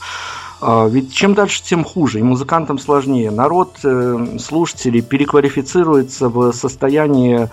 [0.89, 3.31] Ведь чем дальше, тем хуже, и музыкантам сложнее.
[3.31, 7.51] Народ, э, слушатели переквалифицируется в состояние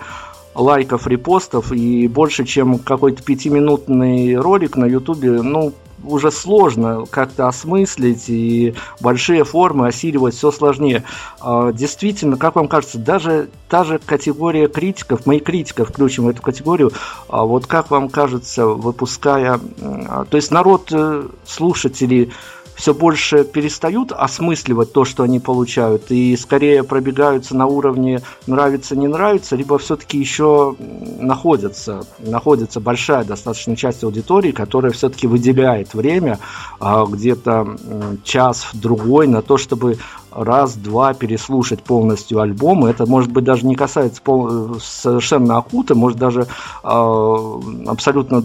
[0.54, 5.72] лайков, репостов, и больше, чем какой-то пятиминутный ролик на ютубе, ну,
[6.06, 11.04] уже сложно как-то осмыслить, и большие формы осиливать все сложнее.
[11.40, 16.28] А, действительно, как вам кажется, даже та же категория критиков, мы и критиков включим в
[16.28, 16.92] эту категорию,
[17.28, 19.60] а вот как вам кажется, выпуская...
[19.80, 22.30] А, то есть народ, э, слушатели
[22.74, 29.08] все больше перестают осмысливать то, что они получают, и скорее пробегаются на уровне нравится, не
[29.08, 30.76] нравится, либо все-таки еще
[31.18, 36.38] находится, находится большая достаточно часть аудитории, которая все-таки выделяет время
[36.80, 37.76] а, где-то
[38.24, 39.98] час-другой на то, чтобы
[40.34, 42.84] раз-два переслушать полностью альбом.
[42.84, 44.76] Это, может быть, даже не касается пол...
[44.80, 47.56] совершенно Акута, может, даже э,
[47.86, 48.42] абсолютно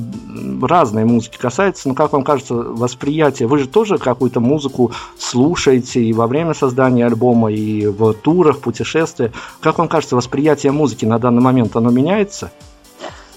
[0.61, 1.89] разной музыки касается.
[1.89, 3.47] Но, как вам кажется, восприятие...
[3.47, 9.31] Вы же тоже какую-то музыку слушаете и во время создания альбома, и в турах, путешествиях.
[9.61, 12.51] Как вам кажется, восприятие музыки на данный момент, оно меняется?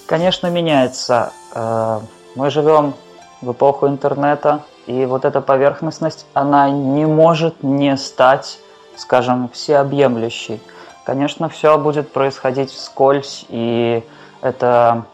[0.05, 1.31] Конечно, меняется.
[1.55, 2.01] Э,
[2.35, 2.95] мы живем
[3.41, 8.59] в эпоху интернета, и вот эта поверхностность, она не может не стать,
[8.97, 10.59] скажем, всеобъемлющей.
[11.05, 14.03] Конечно, все будет происходить вскользь, и
[14.41, 15.05] это,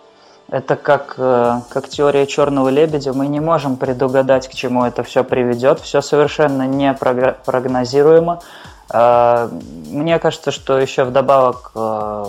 [0.52, 3.14] это как, э, как теория черного лебедя.
[3.14, 5.80] Мы не можем предугадать, к чему это все приведет.
[5.80, 8.41] Все совершенно не прогнозируемо.
[8.91, 9.50] Э,
[9.89, 12.26] мне кажется, что еще вдобавок э,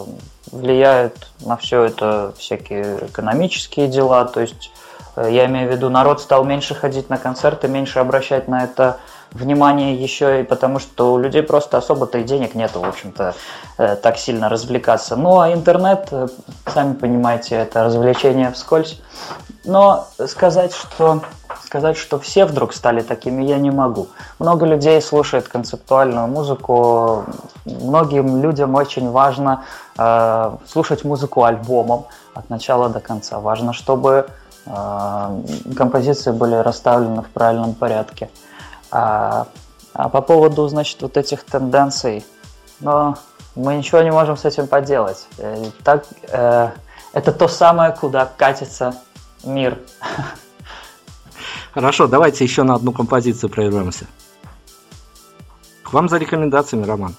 [0.53, 4.71] влияют на все это всякие экономические дела, то есть
[5.17, 8.75] Э, я имею в виду, народ стал меньше ходить на концерты, меньше обращать на это
[8.75, 8.99] внимание
[9.35, 13.35] еще и потому, что у людей просто особо-то и денег нету, в общем-то,
[13.79, 15.17] э, так сильно развлекаться.
[15.17, 16.29] Ну, а интернет, э,
[16.67, 19.01] сами понимаете, это развлечение вскользь.
[19.65, 21.23] Но сказать, что
[21.71, 24.09] сказать, что все вдруг стали такими, я не могу.
[24.41, 27.25] Много людей слушает концептуальную музыку.
[27.65, 29.65] Многим людям очень важно
[29.97, 33.39] э, слушать музыку альбомом от начала до конца.
[33.39, 34.27] Важно, чтобы
[34.67, 35.43] э,
[35.77, 38.31] композиции были расставлены в правильном порядке.
[38.91, 39.47] А,
[39.93, 42.25] а по поводу, значит, вот этих тенденций,
[42.81, 43.17] но
[43.55, 45.27] мы ничего не можем с этим поделать.
[45.39, 46.71] Э, так, э,
[47.13, 48.95] это то самое, куда катится
[49.45, 49.79] мир.
[51.75, 54.07] Хорошо, давайте еще на одну композицию прервемся.
[55.83, 57.15] К вам за рекомендациями, Роман.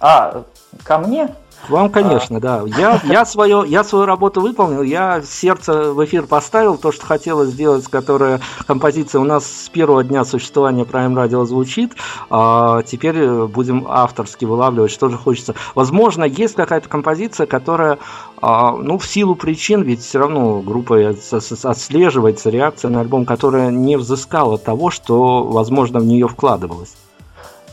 [0.00, 0.44] А,
[0.82, 1.34] ко мне?
[1.68, 2.40] Вам, конечно, а.
[2.40, 2.62] да.
[2.66, 7.50] Я, я, свое, я свою работу выполнил, я сердце в эфир поставил, то, что хотелось
[7.50, 11.92] сделать, которая композиция у нас с первого дня существования Prime Radio звучит,
[12.30, 15.54] а теперь будем авторски вылавливать, что же хочется.
[15.74, 17.98] Возможно, есть какая-то композиция, которая,
[18.40, 21.14] а, ну, в силу причин, ведь все равно группа
[21.62, 26.94] отслеживается, реакция на альбом, которая не взыскала того, что, возможно, в нее вкладывалось.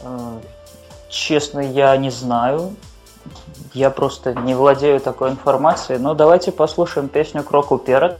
[0.03, 0.39] Э,
[1.09, 2.73] честно, я не знаю.
[3.73, 5.97] Я просто не владею такой информацией.
[5.99, 8.19] Но давайте послушаем песню «Кроку Перед».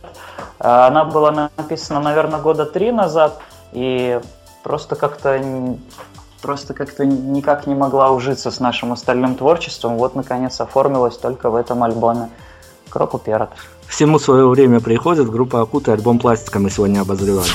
[0.59, 3.41] А, она была написана, наверное, года три назад,
[3.73, 4.19] и
[4.63, 5.41] просто как-то
[6.41, 9.97] просто как-то никак не могла ужиться с нашим остальным творчеством.
[9.97, 12.29] Вот, наконец, оформилась только в этом альбоме
[12.89, 13.49] «Кроку Перед».
[13.87, 15.29] Всему свое время приходит.
[15.29, 17.51] Группа Акута, альбом «Пластика» мы сегодня обозреваем.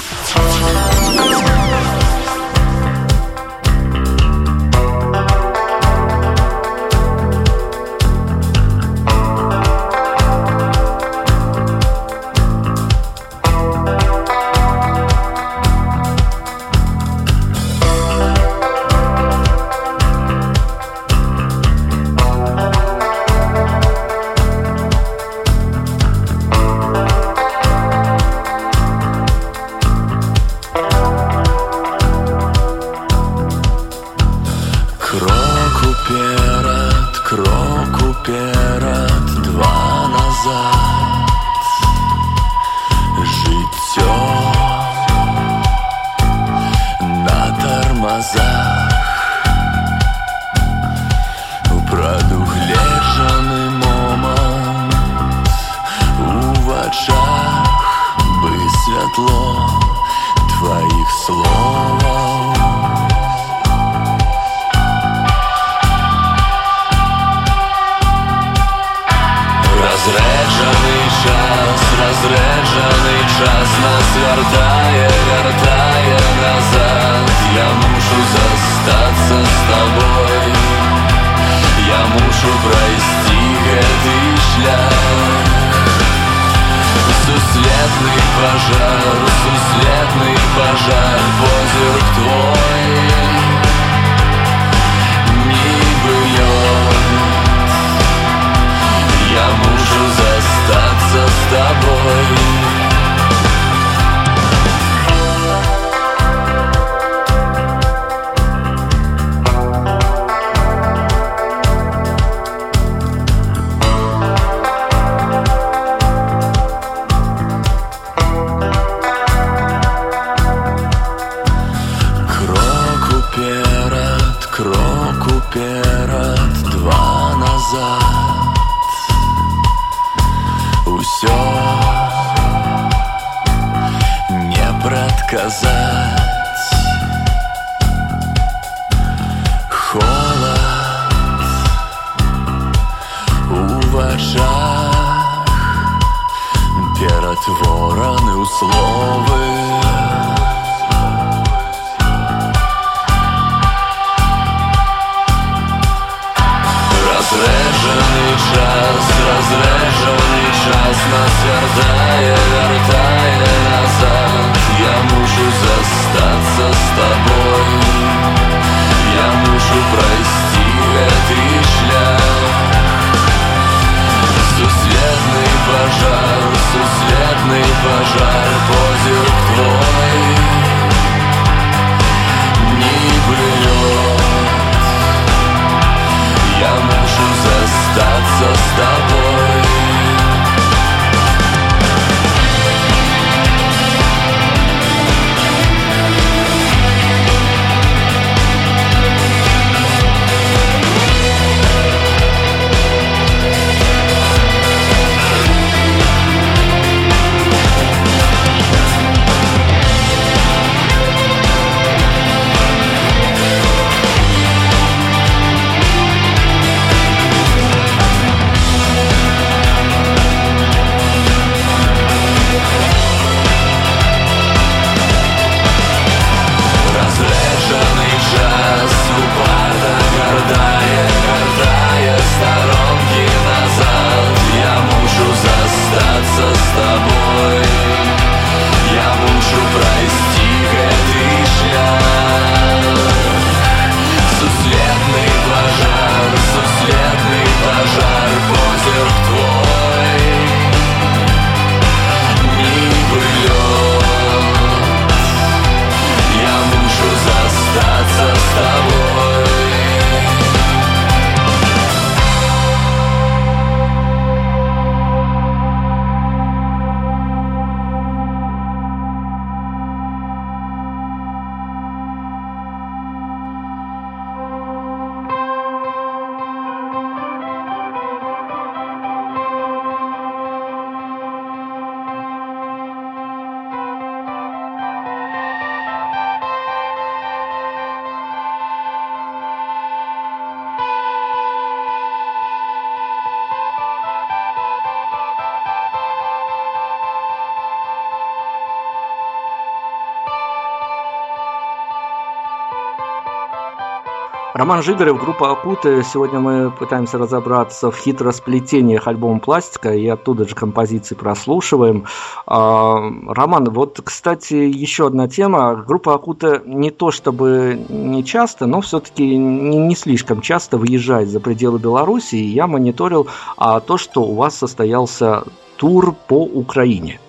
[304.56, 306.02] Роман Жигарев, группа Акуты.
[306.02, 312.06] Сегодня мы пытаемся разобраться в хитросплетениях альбома «Пластика» и оттуда же композиции прослушиваем.
[312.46, 312.94] А,
[313.26, 315.84] Роман, вот, кстати, еще одна тема.
[315.86, 321.78] Группа Акута не то чтобы не часто, но все-таки не, слишком часто выезжает за пределы
[321.78, 322.36] Беларуси.
[322.36, 323.26] Я мониторил
[323.58, 325.44] а, то, что у вас состоялся
[325.76, 327.20] тур по Украине.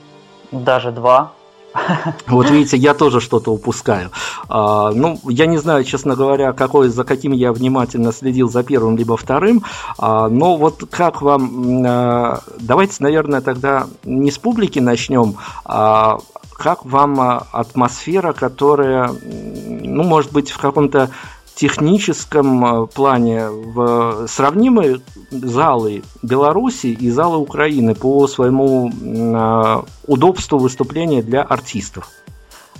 [0.53, 1.33] Даже два.
[2.27, 4.11] Вот видите, я тоже что-то упускаю.
[4.49, 8.97] А, ну, я не знаю, честно говоря, какой, за каким я внимательно следил, за первым
[8.97, 9.63] либо вторым.
[9.97, 11.83] А, но вот как вам...
[11.85, 16.19] А, давайте, наверное, тогда не с публики начнем, а
[16.53, 21.11] как вам атмосфера, которая, ну, может быть, в каком-то
[21.57, 25.01] техническом э, плане в сравнимые
[25.31, 32.09] залы Беларуси и залы Украины по своему э, удобству выступления для артистов?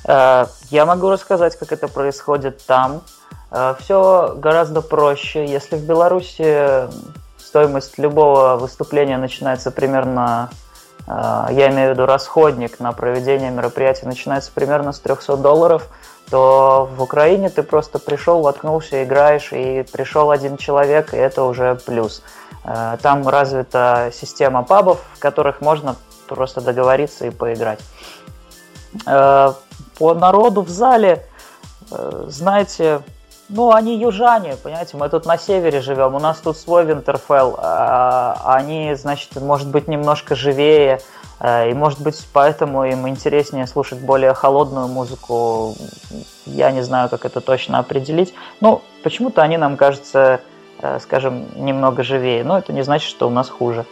[0.05, 3.01] Э, я могу рассказать, как это происходит там.
[3.79, 5.45] Все гораздо проще.
[5.45, 6.89] Если в Беларуси
[7.37, 10.49] стоимость любого выступления начинается примерно,
[11.07, 15.87] я имею в виду расходник на проведение мероприятия, начинается примерно с 300 долларов–
[16.29, 21.75] то в Украине ты просто пришел, воткнулся, играешь, и пришел один человек, и это уже
[21.75, 22.21] плюс.
[22.63, 25.95] Э, там развита система пабов, в которых можно
[26.27, 27.79] просто договориться и поиграть.
[29.05, 29.53] Э,
[29.97, 31.25] по народу в зале,
[31.91, 33.01] э, знаете,
[33.47, 38.35] ну, они южане, понимаете, мы тут на севере живем, у нас тут свой Винтерфелл, а
[38.43, 40.99] они, значит, может быть, немножко живее,
[41.39, 45.75] и, может быть, поэтому им интереснее слушать более холодную музыку.
[46.45, 48.33] Я не знаю, как это точно определить.
[48.59, 50.41] Ну, почему-то они нам кажутся,
[50.79, 52.43] э, скажем, немного живее.
[52.43, 53.85] Но это не значит, что у нас хуже.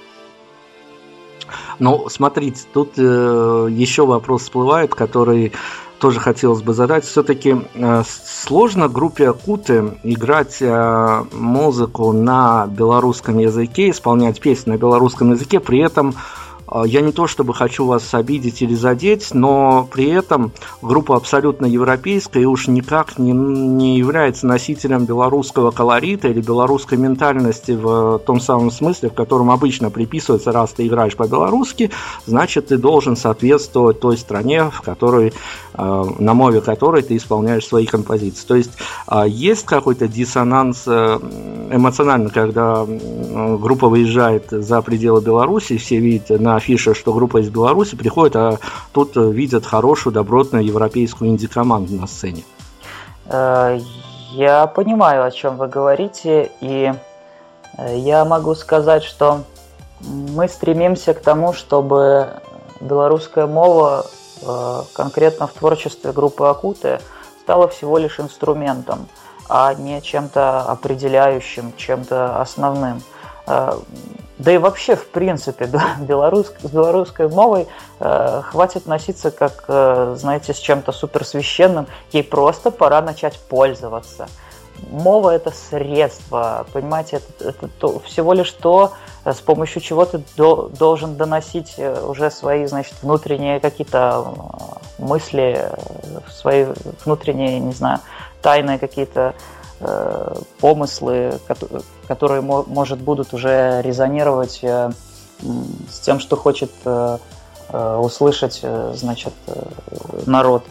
[1.78, 5.54] Ну, смотрите, тут э, еще вопрос всплывает, который
[6.00, 7.06] тоже хотелось бы задать.
[7.06, 15.32] Все-таки э, сложно группе Акуты играть э, музыку на белорусском языке, исполнять песни на белорусском
[15.32, 16.45] языке, при этом а,
[16.86, 20.51] я не то чтобы хочу вас обидеть или задеть, но при этом
[20.82, 27.72] группа абсолютно европейская и уж никак не, не является носителем белорусского колорита или белорусской ментальности
[27.72, 31.91] в том самом смысле, в котором обычно приписывается, раз ты играешь по-белорусски,
[32.26, 35.34] значит ты должен соответствовать той стране, в которой,
[35.74, 38.45] а, на мове которой ты исполняешь свои композиции.
[38.47, 38.72] То есть
[39.07, 41.20] а, есть какой-то диссонанс э,
[41.72, 47.95] эмоционально, когда группа выезжает за пределы Беларуси, все видят на афише, что группа из Беларуси
[47.95, 48.60] приходит, а
[48.91, 52.43] тут видят хорошую, добротную европейскую инди-команду на сцене.
[53.28, 53.80] Э,
[54.32, 56.93] я понимаю, о чем вы говорите, и
[57.78, 59.43] э, я могу сказать, что
[60.01, 62.30] мы стремимся к тому, чтобы
[62.82, 64.06] белорусская мова
[64.41, 66.99] э, конкретно в творчестве группы Акуты
[67.41, 69.08] стала всего лишь инструментом,
[69.47, 73.01] а не чем-то определяющим, чем-то основным.
[74.38, 75.66] Да и вообще, в принципе,
[76.00, 77.68] белорус, с белорусской мовой
[78.00, 81.88] э, хватит носиться как, э, знаете, с чем-то суперсвященным.
[82.12, 84.28] Ей просто пора начать пользоваться.
[84.91, 88.91] Мова– это средство, понимаете, это, это то, всего лишь то,
[89.24, 94.34] э, с помощью чего ты до, должен доносить э, уже свои, значит, внутренние какие-то
[95.00, 95.72] э, мысли,
[96.30, 96.66] свои
[97.06, 98.00] внутренние, не знаю,
[98.41, 99.34] тайные какие-то
[99.82, 101.38] Э, помыслы,
[102.08, 104.91] которые, может, будут уже резонировать э,
[105.89, 107.18] с тем, что хочет э,
[107.72, 109.34] услышать, значит,
[110.28, 110.64] народ.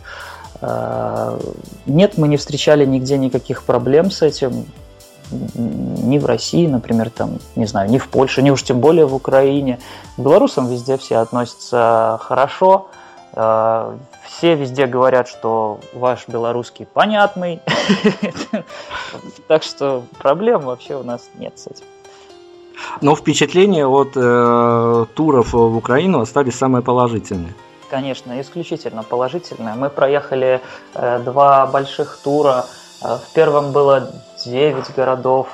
[1.87, 4.65] Нет, мы не встречали нигде никаких проблем с этим,
[5.33, 9.15] ни в России, например, там, не знаю, ни в Польше, ни уж тем более в
[9.15, 9.81] Украине.
[10.17, 12.87] К белорусам везде все относятся хорошо,
[13.33, 17.61] все везде говорят, что ваш белорусский понятный.
[19.49, 21.85] Так что проблем вообще у нас нет с этим.
[23.01, 27.55] Но впечатления от э, туров в Украину остались самые положительные.
[27.91, 29.75] Конечно, исключительно положительные.
[29.75, 30.61] Мы проехали
[30.95, 32.67] э, два больших тура.
[33.03, 34.11] Э, в первом было
[34.45, 35.49] 9 городов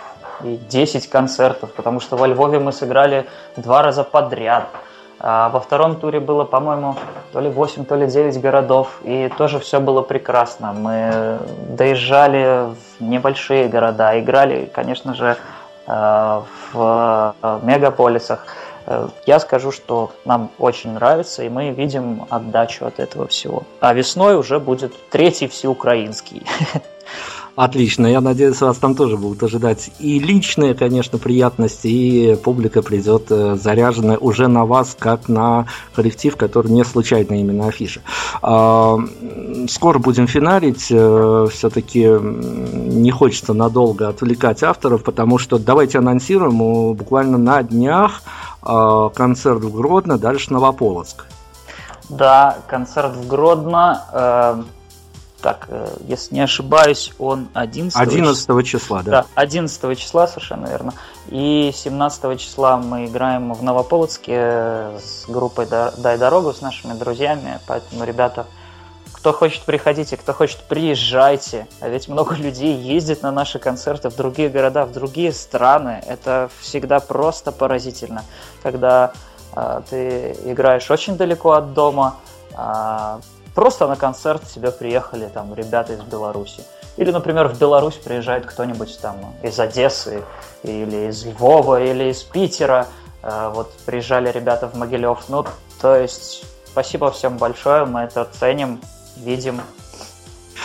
[0.45, 4.69] и 10 концертов, потому что во Львове мы сыграли два раза подряд.
[5.23, 6.97] А во втором туре было, по-моему,
[7.33, 10.73] то ли 8, то ли 9 городов, и тоже все было прекрасно.
[10.73, 15.37] Мы доезжали в небольшие города, играли, конечно же,
[15.87, 16.43] э,
[16.73, 18.47] в э, мегаполисах.
[18.87, 23.65] Э, я скажу, что нам очень нравится, и мы видим отдачу от этого всего.
[23.81, 26.47] А весной уже будет третий всеукраинский.
[27.57, 33.27] Отлично, я надеюсь, вас там тоже будут ожидать и личные, конечно, приятности, и публика придет
[33.31, 38.03] э, заряженная уже на вас, как на коллектив, который не случайно именно афиша.
[38.41, 38.99] А,
[39.69, 47.37] скоро будем финалить, э, все-таки не хочется надолго отвлекать авторов, потому что давайте анонсируем буквально
[47.37, 48.23] на днях
[48.63, 51.27] а, концерт в Гродно, дальше Новополоцк.
[52.09, 54.65] Да, концерт в Гродно.
[55.41, 58.63] Э, так, э, если не ошибаюсь, он 11, 11 числа.
[58.63, 59.11] числа, да.
[59.11, 60.95] Да, 11 числа, совершенно верно.
[61.29, 67.61] И 17 числа мы играем в Новополоцке с группой «Дай дорогу», с нашими друзьями.
[67.67, 68.47] Поэтому, ребята,
[69.13, 71.67] кто хочет, приходите, кто хочет, приезжайте.
[71.81, 76.03] А ведь много людей ездит на наши концерты в другие города, в другие страны.
[76.07, 78.25] Это всегда просто поразительно,
[78.63, 79.13] когда
[79.55, 82.17] э, ты играешь очень далеко от дома,
[82.57, 83.21] э,
[83.55, 86.63] просто на концерт тебе приехали там ребята из Беларуси.
[86.97, 90.23] Или, например, в Беларусь приезжает кто-нибудь там из Одессы,
[90.63, 92.87] или из Львова, или из Питера.
[93.23, 95.25] Э, вот приезжали ребята в Могилев.
[95.29, 95.47] Ну,
[95.81, 98.81] то есть, спасибо всем большое, мы это ценим,
[99.17, 99.61] видим.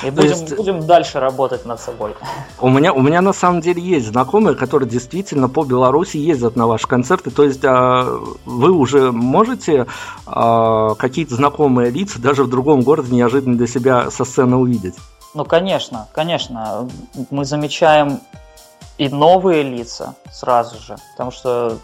[0.04, 2.16] И будем, есть, будем дальше работать над собой.
[2.60, 6.68] У меня, у меня на самом деле есть знакомые, которые действительно по Беларуси ездят на
[6.68, 7.32] ваши концерты.
[7.32, 9.88] То есть а, вы уже можете
[10.26, 14.96] а, какие-то знакомые лица даже в другом городе неожиданно для себя со сцены увидеть?
[15.34, 16.88] Ну, конечно, конечно.
[17.30, 18.22] Мы замечаем
[18.98, 21.78] и новые лица сразу же, потому что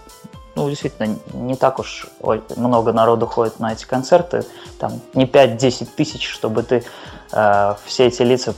[0.56, 2.08] ну, действительно, не так уж
[2.56, 4.46] много народу ходит на эти концерты,
[4.80, 6.84] там не 5-10 тысяч, чтобы ты
[7.32, 8.54] э, все эти лица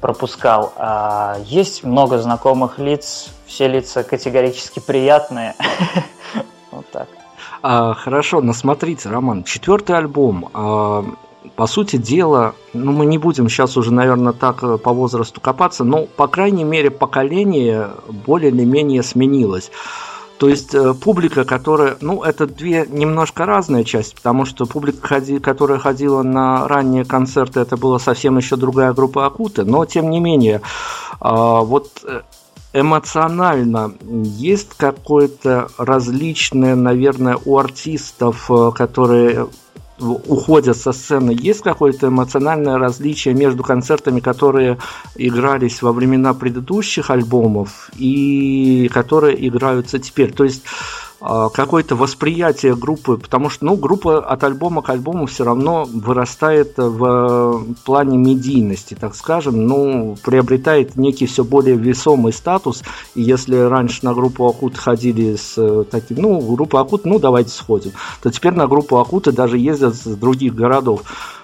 [0.00, 0.72] пропускал.
[0.76, 5.54] А есть много знакомых лиц, все лица категорически приятные.
[6.70, 7.06] Вот так.
[7.62, 10.50] А, хорошо, но смотрите, Роман, четвертый альбом.
[10.52, 11.04] А,
[11.56, 15.84] по сути дела, ну мы не будем сейчас уже, наверное, так э, по возрасту копаться,
[15.84, 19.70] но, по крайней мере, поколение более или менее сменилось.
[20.38, 25.78] То есть э, публика, которая, ну, это две немножко разные части, потому что публика, которая
[25.78, 30.56] ходила на ранние концерты, это была совсем еще другая группа Акуты, но тем не менее,
[30.56, 30.60] э,
[31.20, 32.22] вот э,
[32.72, 39.46] эмоционально есть какое-то различное, наверное, у артистов, э, которые
[39.98, 44.78] уходят со сцены, есть какое-то эмоциональное различие между концертами, которые
[45.14, 50.32] игрались во времена предыдущих альбомов и которые играются теперь?
[50.32, 50.64] То есть
[51.24, 57.64] какое-то восприятие группы, потому что ну, группа от альбома к альбому все равно вырастает в
[57.84, 62.82] плане медийности, так скажем, ну, приобретает некий все более весомый статус.
[63.14, 67.50] И если раньше на группу Акут ходили с э, таким, ну, группа Акут, ну, давайте
[67.50, 71.02] сходим, то теперь на группу Акута даже ездят с других городов.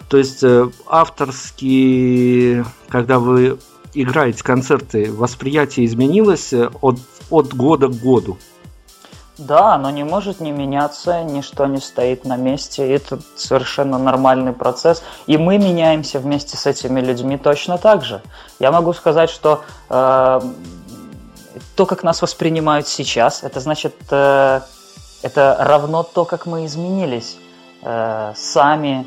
[0.09, 3.59] То есть э, авторские, когда вы
[3.95, 6.99] играете концерты, восприятие изменилось э, от,
[7.31, 8.37] от года к году.
[9.41, 12.87] Да, оно не может не меняться, ничто не стоит на месте.
[12.95, 15.03] Это совершенно нормальный процесс.
[15.27, 18.21] И мы меняемся вместе с этими людьми точно так же.
[18.59, 20.41] Я могу сказать, что э,
[21.75, 24.61] то, как нас воспринимают сейчас, это значит, э,
[25.23, 27.39] это равно то, как мы изменились
[27.83, 29.07] э, сами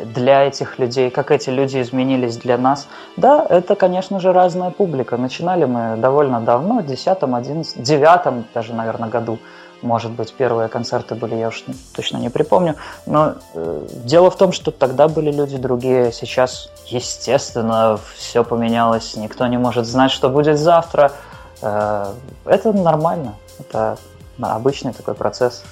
[0.00, 2.88] для этих людей, как эти люди изменились для нас.
[3.18, 5.18] Да, это, конечно же, разная публика.
[5.18, 9.38] Начинали мы довольно давно, в 10 11 9 даже, наверное, году
[9.84, 11.64] может быть, первые концерты были, я уж
[11.94, 12.76] точно не припомню.
[13.06, 19.46] Но э, дело в том, что тогда были люди другие, сейчас, естественно, все поменялось, никто
[19.46, 21.12] не может знать, что будет завтра.
[21.60, 22.12] Э,
[22.46, 23.98] это нормально, это
[24.40, 25.62] обычный такой процесс.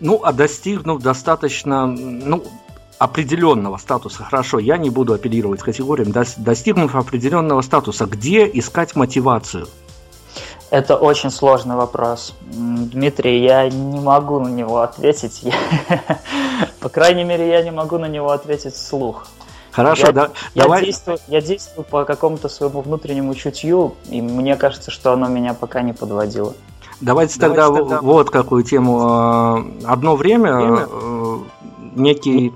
[0.00, 2.42] Ну, а достигнув достаточно, ну,
[2.98, 9.68] определенного статуса, хорошо, я не буду апеллировать категориям, достигнув определенного статуса, где искать мотивацию?
[10.72, 12.32] Это очень сложный вопрос.
[12.40, 15.44] Дмитрий, я не могу на него ответить.
[16.80, 19.26] По крайней мере, я не могу на него ответить вслух.
[19.70, 20.82] Хорошо, я, да, я давай.
[20.86, 25.82] Действую, я действую по какому-то своему внутреннему чутью, и мне кажется, что оно меня пока
[25.82, 26.54] не подводило.
[27.02, 29.00] Давайте, Давайте тогда, тогда вот какую тему.
[29.02, 30.88] А, одно время, время?
[30.90, 31.36] Э,
[31.96, 32.54] некий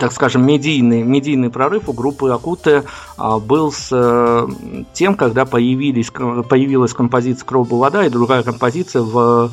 [0.00, 2.82] так скажем, медийный, медийный прорыв у группы Акуты
[3.16, 4.48] а, был с э,
[4.92, 9.52] тем, когда появились, появилась композиция «Кровь вода» и другая композиция в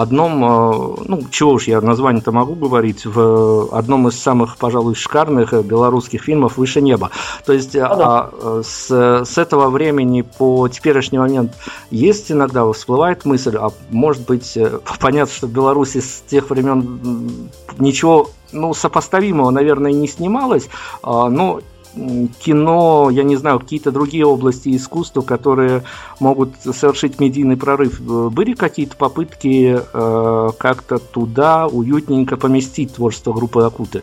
[0.00, 5.52] одном, э, ну, чего уж я название-то могу говорить, в одном из самых, пожалуй, шикарных
[5.64, 7.10] белорусских фильмов «Выше неба».
[7.44, 8.90] То есть а, а, с,
[9.24, 11.52] с этого времени по теперешний момент
[11.90, 17.50] есть иногда всплывает мысль, а может быть, э, понятно, что в Беларуси с тех времен
[17.78, 20.68] ничего ну, сопоставимого, наверное, не снималось,
[21.02, 21.60] а, но
[21.94, 25.84] кино, я не знаю, какие-то другие области искусства, которые
[26.20, 28.00] могут совершить медийный прорыв.
[28.00, 34.02] Были какие-то попытки э, как-то туда уютненько поместить творчество группы Акуты?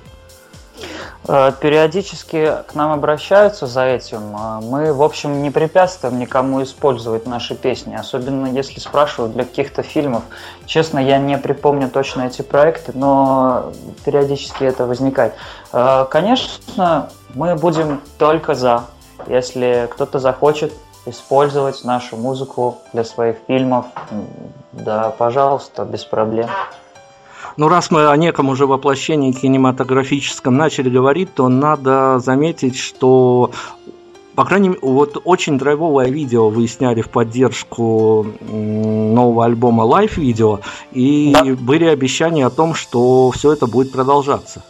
[1.28, 4.36] Э, периодически к нам обращаются за этим.
[4.36, 9.84] Э, мы, в общем, не препятствуем никому использовать наши песни, особенно если спрашивают для каких-то
[9.84, 10.24] фильмов.
[10.66, 13.72] Честно, я не припомню точно эти проекты, но
[14.04, 15.34] периодически это возникает.
[15.72, 18.86] Э, конечно, мы будем только за,
[19.28, 20.74] если кто-то захочет
[21.06, 23.88] использовать нашу музыку для своих фильмов,
[24.72, 26.50] да, пожалуйста, без проблем.
[27.58, 33.52] Ну, раз мы о неком уже воплощении кинематографическом начали говорить, то надо заметить, что
[34.36, 40.62] по крайней мере, вот очень драйвовое видео вы сняли в поддержку нового альбома Live видео,
[40.94, 41.44] и да.
[41.60, 44.64] были обещания о том, что все это будет продолжаться.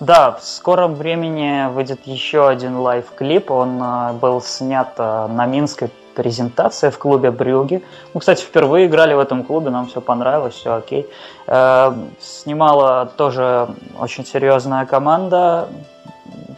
[0.00, 3.50] Да, в скором времени выйдет еще один live-клип.
[3.50, 7.82] Он э, был снят э, на Минской презентация в клубе Брюги.
[8.14, 11.08] Мы, кстати, впервые играли в этом клубе, нам все понравилось, все окей.
[11.46, 13.68] Э, снимала тоже
[13.98, 15.68] очень серьезная команда.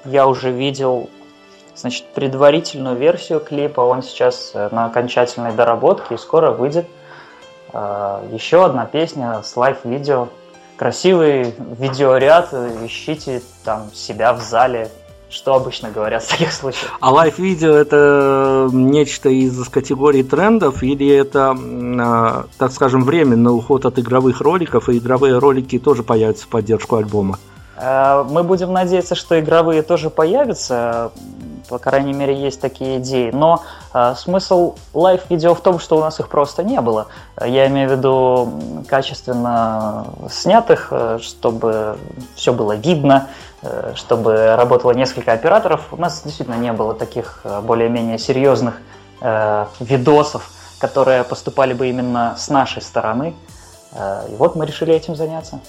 [0.04, 1.08] Я уже видел
[1.74, 3.80] значит, предварительную версию клипа.
[3.80, 6.86] Он сейчас э, на окончательной доработке и скоро выйдет.
[7.72, 10.28] Э, еще одна песня с лайв-видео.
[10.76, 12.52] Красивый видеоряд.
[12.84, 14.90] Ищите там себя в зале
[15.34, 16.92] что обычно говорят в таких случаях.
[17.00, 23.98] А live-видео это нечто из категории трендов или это, а, так скажем, временный уход от
[23.98, 27.40] игровых роликов, и игровые ролики тоже появятся в поддержку альбома?
[27.76, 31.10] Э, мы будем надеяться, что игровые тоже появятся,
[31.68, 33.30] по крайней мере, есть такие идеи.
[33.32, 33.62] Но
[33.92, 37.06] э, смысл live-видео в том, что у нас их просто не было.
[37.44, 38.52] Я имею в виду
[38.88, 41.98] качественно снятых, э, чтобы
[42.34, 43.28] все было видно,
[43.64, 45.88] Э, чтобы работало несколько операторов.
[45.90, 48.74] У нас действительно не было таких э, более-менее серьезных
[49.22, 53.34] э, видосов, которые поступали бы именно с нашей стороны.
[53.92, 55.60] Э, и вот мы решили этим заняться.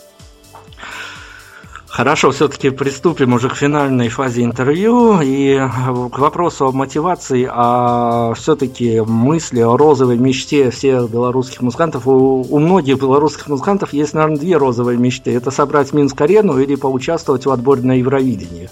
[1.95, 8.99] Хорошо, все-таки приступим уже к финальной фазе интервью и к вопросу о мотивации, а все-таки
[8.99, 12.05] мысли о розовой мечте всех белорусских музыкантов.
[12.05, 15.33] У, у многих белорусских музыкантов есть, наверное, две розовые мечты.
[15.33, 18.69] Это собрать Минск-арену или поучаствовать в отборе на Евровидении.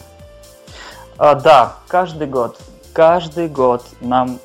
[1.17, 2.59] А, да, каждый год.
[2.91, 4.37] Каждый год нам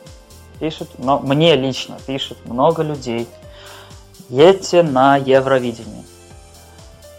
[0.61, 3.27] пишет, но мне лично пишет много людей.
[4.29, 5.98] Едьте на Евровидение.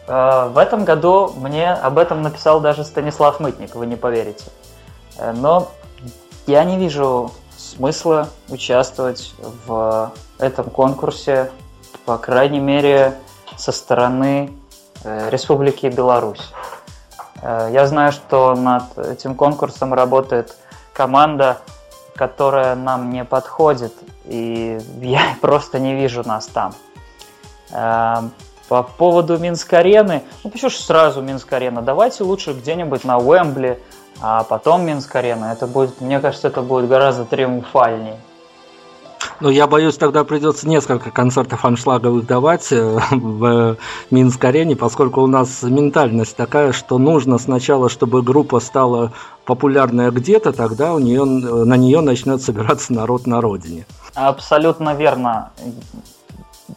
[0.10, 4.46] Э, в этом году мне об этом написал даже Станислав Мытник, вы не поверите.
[5.18, 5.70] Э, но
[6.48, 9.36] я не вижу смысла участвовать
[9.68, 11.52] в этом конкурсе,
[12.06, 13.20] по крайней мере,
[13.56, 14.52] со стороны
[15.04, 16.52] э, Республики Беларусь.
[17.42, 20.58] Я знаю, что над этим конкурсом работает
[20.92, 21.60] команда,
[22.14, 23.94] которая нам не подходит,
[24.26, 26.74] и я просто не вижу нас там.
[28.70, 31.82] По поводу Минск-арены, ну почему же сразу Минск-арена?
[31.82, 33.80] Давайте лучше где-нибудь на Уэмбли,
[34.22, 35.46] а потом Минск-арена.
[35.46, 38.18] Это будет, мне кажется, это будет гораздо триумфальнее.
[39.40, 43.78] Ну, я боюсь, тогда придется несколько концертов аншлаговых давать э, в
[44.12, 49.14] Минск-арене, поскольку у нас ментальность такая, что нужно сначала, чтобы группа стала
[49.46, 53.86] популярная где-то, тогда у нее, на нее начнет собираться народ на родине.
[54.14, 55.52] Абсолютно верно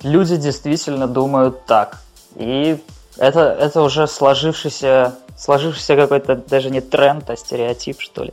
[0.03, 1.99] люди действительно думают так.
[2.36, 2.78] И
[3.16, 8.32] это, это уже сложившийся, сложившийся какой-то даже не тренд, а стереотип, что ли.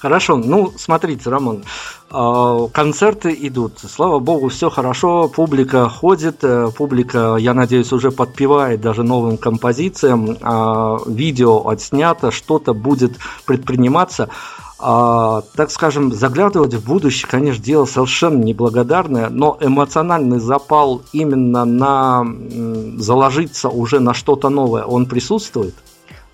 [0.00, 1.64] Хорошо, ну смотрите, Рамон,
[2.10, 8.80] а, концерты идут, слава богу, все хорошо, публика ходит, э, публика, я надеюсь, уже подпевает
[8.80, 13.12] даже новым композициям, а, видео отснято, что-то будет
[13.46, 14.28] предприниматься
[14.82, 22.26] а, так скажем, заглядывать в будущее, конечно, дело совершенно неблагодарное, но эмоциональный запал именно на
[22.98, 25.74] заложиться уже на что-то новое, он присутствует?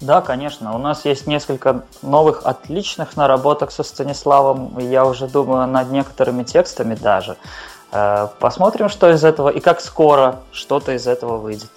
[0.00, 0.74] Да, конечно.
[0.74, 4.78] У нас есть несколько новых отличных наработок со Станиславом.
[4.78, 7.36] Я уже думаю над некоторыми текстами даже.
[7.90, 11.70] Э, посмотрим, что из этого и как скоро что-то из этого выйдет.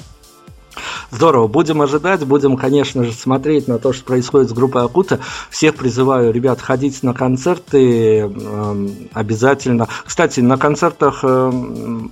[1.11, 5.19] Здорово, будем ожидать, будем, конечно же, смотреть на то, что происходит с группой Акута.
[5.49, 9.87] Всех призываю, ребят, ходить на концерты э, обязательно.
[10.05, 11.51] Кстати, на концертах э,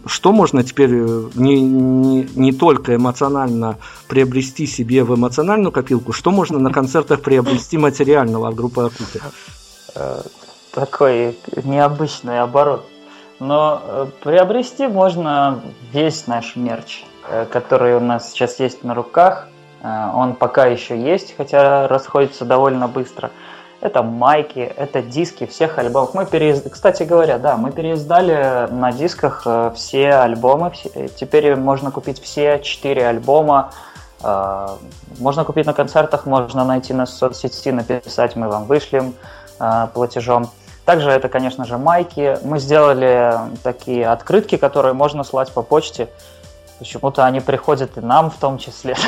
[0.05, 6.31] что можно теперь э, не, не, не только эмоционально приобрести себе в эмоциональную копилку, что
[6.31, 9.31] можно на концертах приобрести материального от группы Акута?
[9.95, 10.21] Э,
[10.71, 12.85] такой необычный оборот.
[13.39, 15.61] Но э, приобрести можно
[15.93, 17.03] весь наш мерч.
[17.29, 19.47] Э, который у нас сейчас есть на руках.
[19.83, 23.29] Э, он пока еще есть, хотя расходится довольно быстро.
[23.81, 26.13] Это майки, это диски всех альбомов.
[26.13, 26.69] Мы переизд...
[26.69, 30.73] Кстати говоря, да, мы переиздали на дисках э, все альбомы.
[31.15, 33.71] Теперь можно купить все четыре альбома.
[35.17, 39.13] Можно купить на концертах, можно найти на соцсети, написать, мы вам вышлем
[39.93, 40.49] платежом.
[40.83, 42.37] Также это, конечно же, майки.
[42.43, 46.09] Мы сделали такие открытки, которые можно слать по почте.
[46.79, 48.95] Почему-то они приходят и нам в том числе.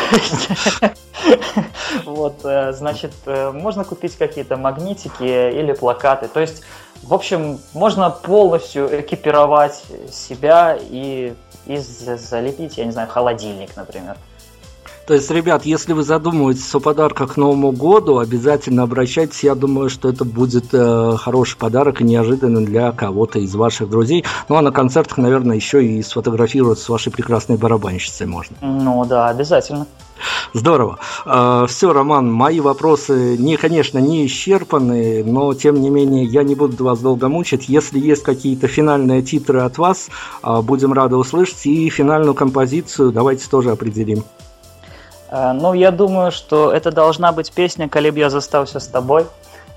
[2.05, 6.27] Вот, э, значит, э, можно купить какие-то магнитики или плакаты.
[6.27, 6.63] То есть,
[7.03, 11.33] в общем, можно полностью экипировать себя и,
[11.65, 14.15] и залепить, я не знаю, холодильник, например.
[15.11, 19.43] То есть, ребят, если вы задумываетесь о подарках к Новому году, обязательно обращайтесь.
[19.43, 24.23] Я думаю, что это будет э, хороший подарок и неожиданно для кого-то из ваших друзей.
[24.47, 28.55] Ну а на концертах, наверное, еще и сфотографироваться с вашей прекрасной барабанщицей можно.
[28.61, 29.85] Ну да, обязательно.
[30.53, 30.99] Здорово.
[31.25, 36.55] А, Все, Роман, мои вопросы, не, конечно, не исчерпаны, но тем не менее я не
[36.55, 37.67] буду вас долго мучить.
[37.67, 40.07] Если есть какие-то финальные титры от вас,
[40.41, 41.65] а, будем рады услышать.
[41.65, 44.23] И финальную композицию давайте тоже определим.
[45.31, 49.25] Э, ну, я думаю, что это должна быть песня «Коли я застался с тобой».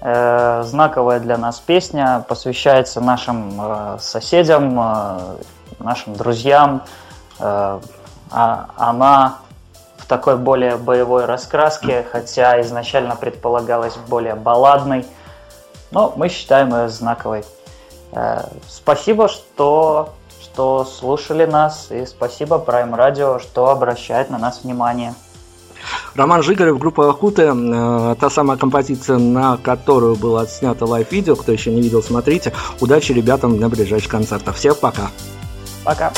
[0.00, 4.74] Э, знаковая для нас песня, посвящается нашим э, соседям,
[5.78, 6.82] нашим друзьям.
[7.40, 7.80] А
[8.76, 9.38] она
[9.96, 15.04] в такой более боевой раскраске, хотя изначально предполагалась более балладной,
[15.90, 17.44] но мы считаем ее знаковой.
[18.68, 25.14] Спасибо, что, что слушали нас, и спасибо Prime Radio, что обращает на нас внимание.
[26.14, 31.36] Роман Жигарев, группа Ахута, э, та самая композиция, на которую было отснято лайв-видео.
[31.36, 32.52] Кто еще не видел, смотрите.
[32.80, 34.56] Удачи ребятам на ближайших концертах.
[34.56, 35.10] Всех пока.
[35.84, 36.12] Пока.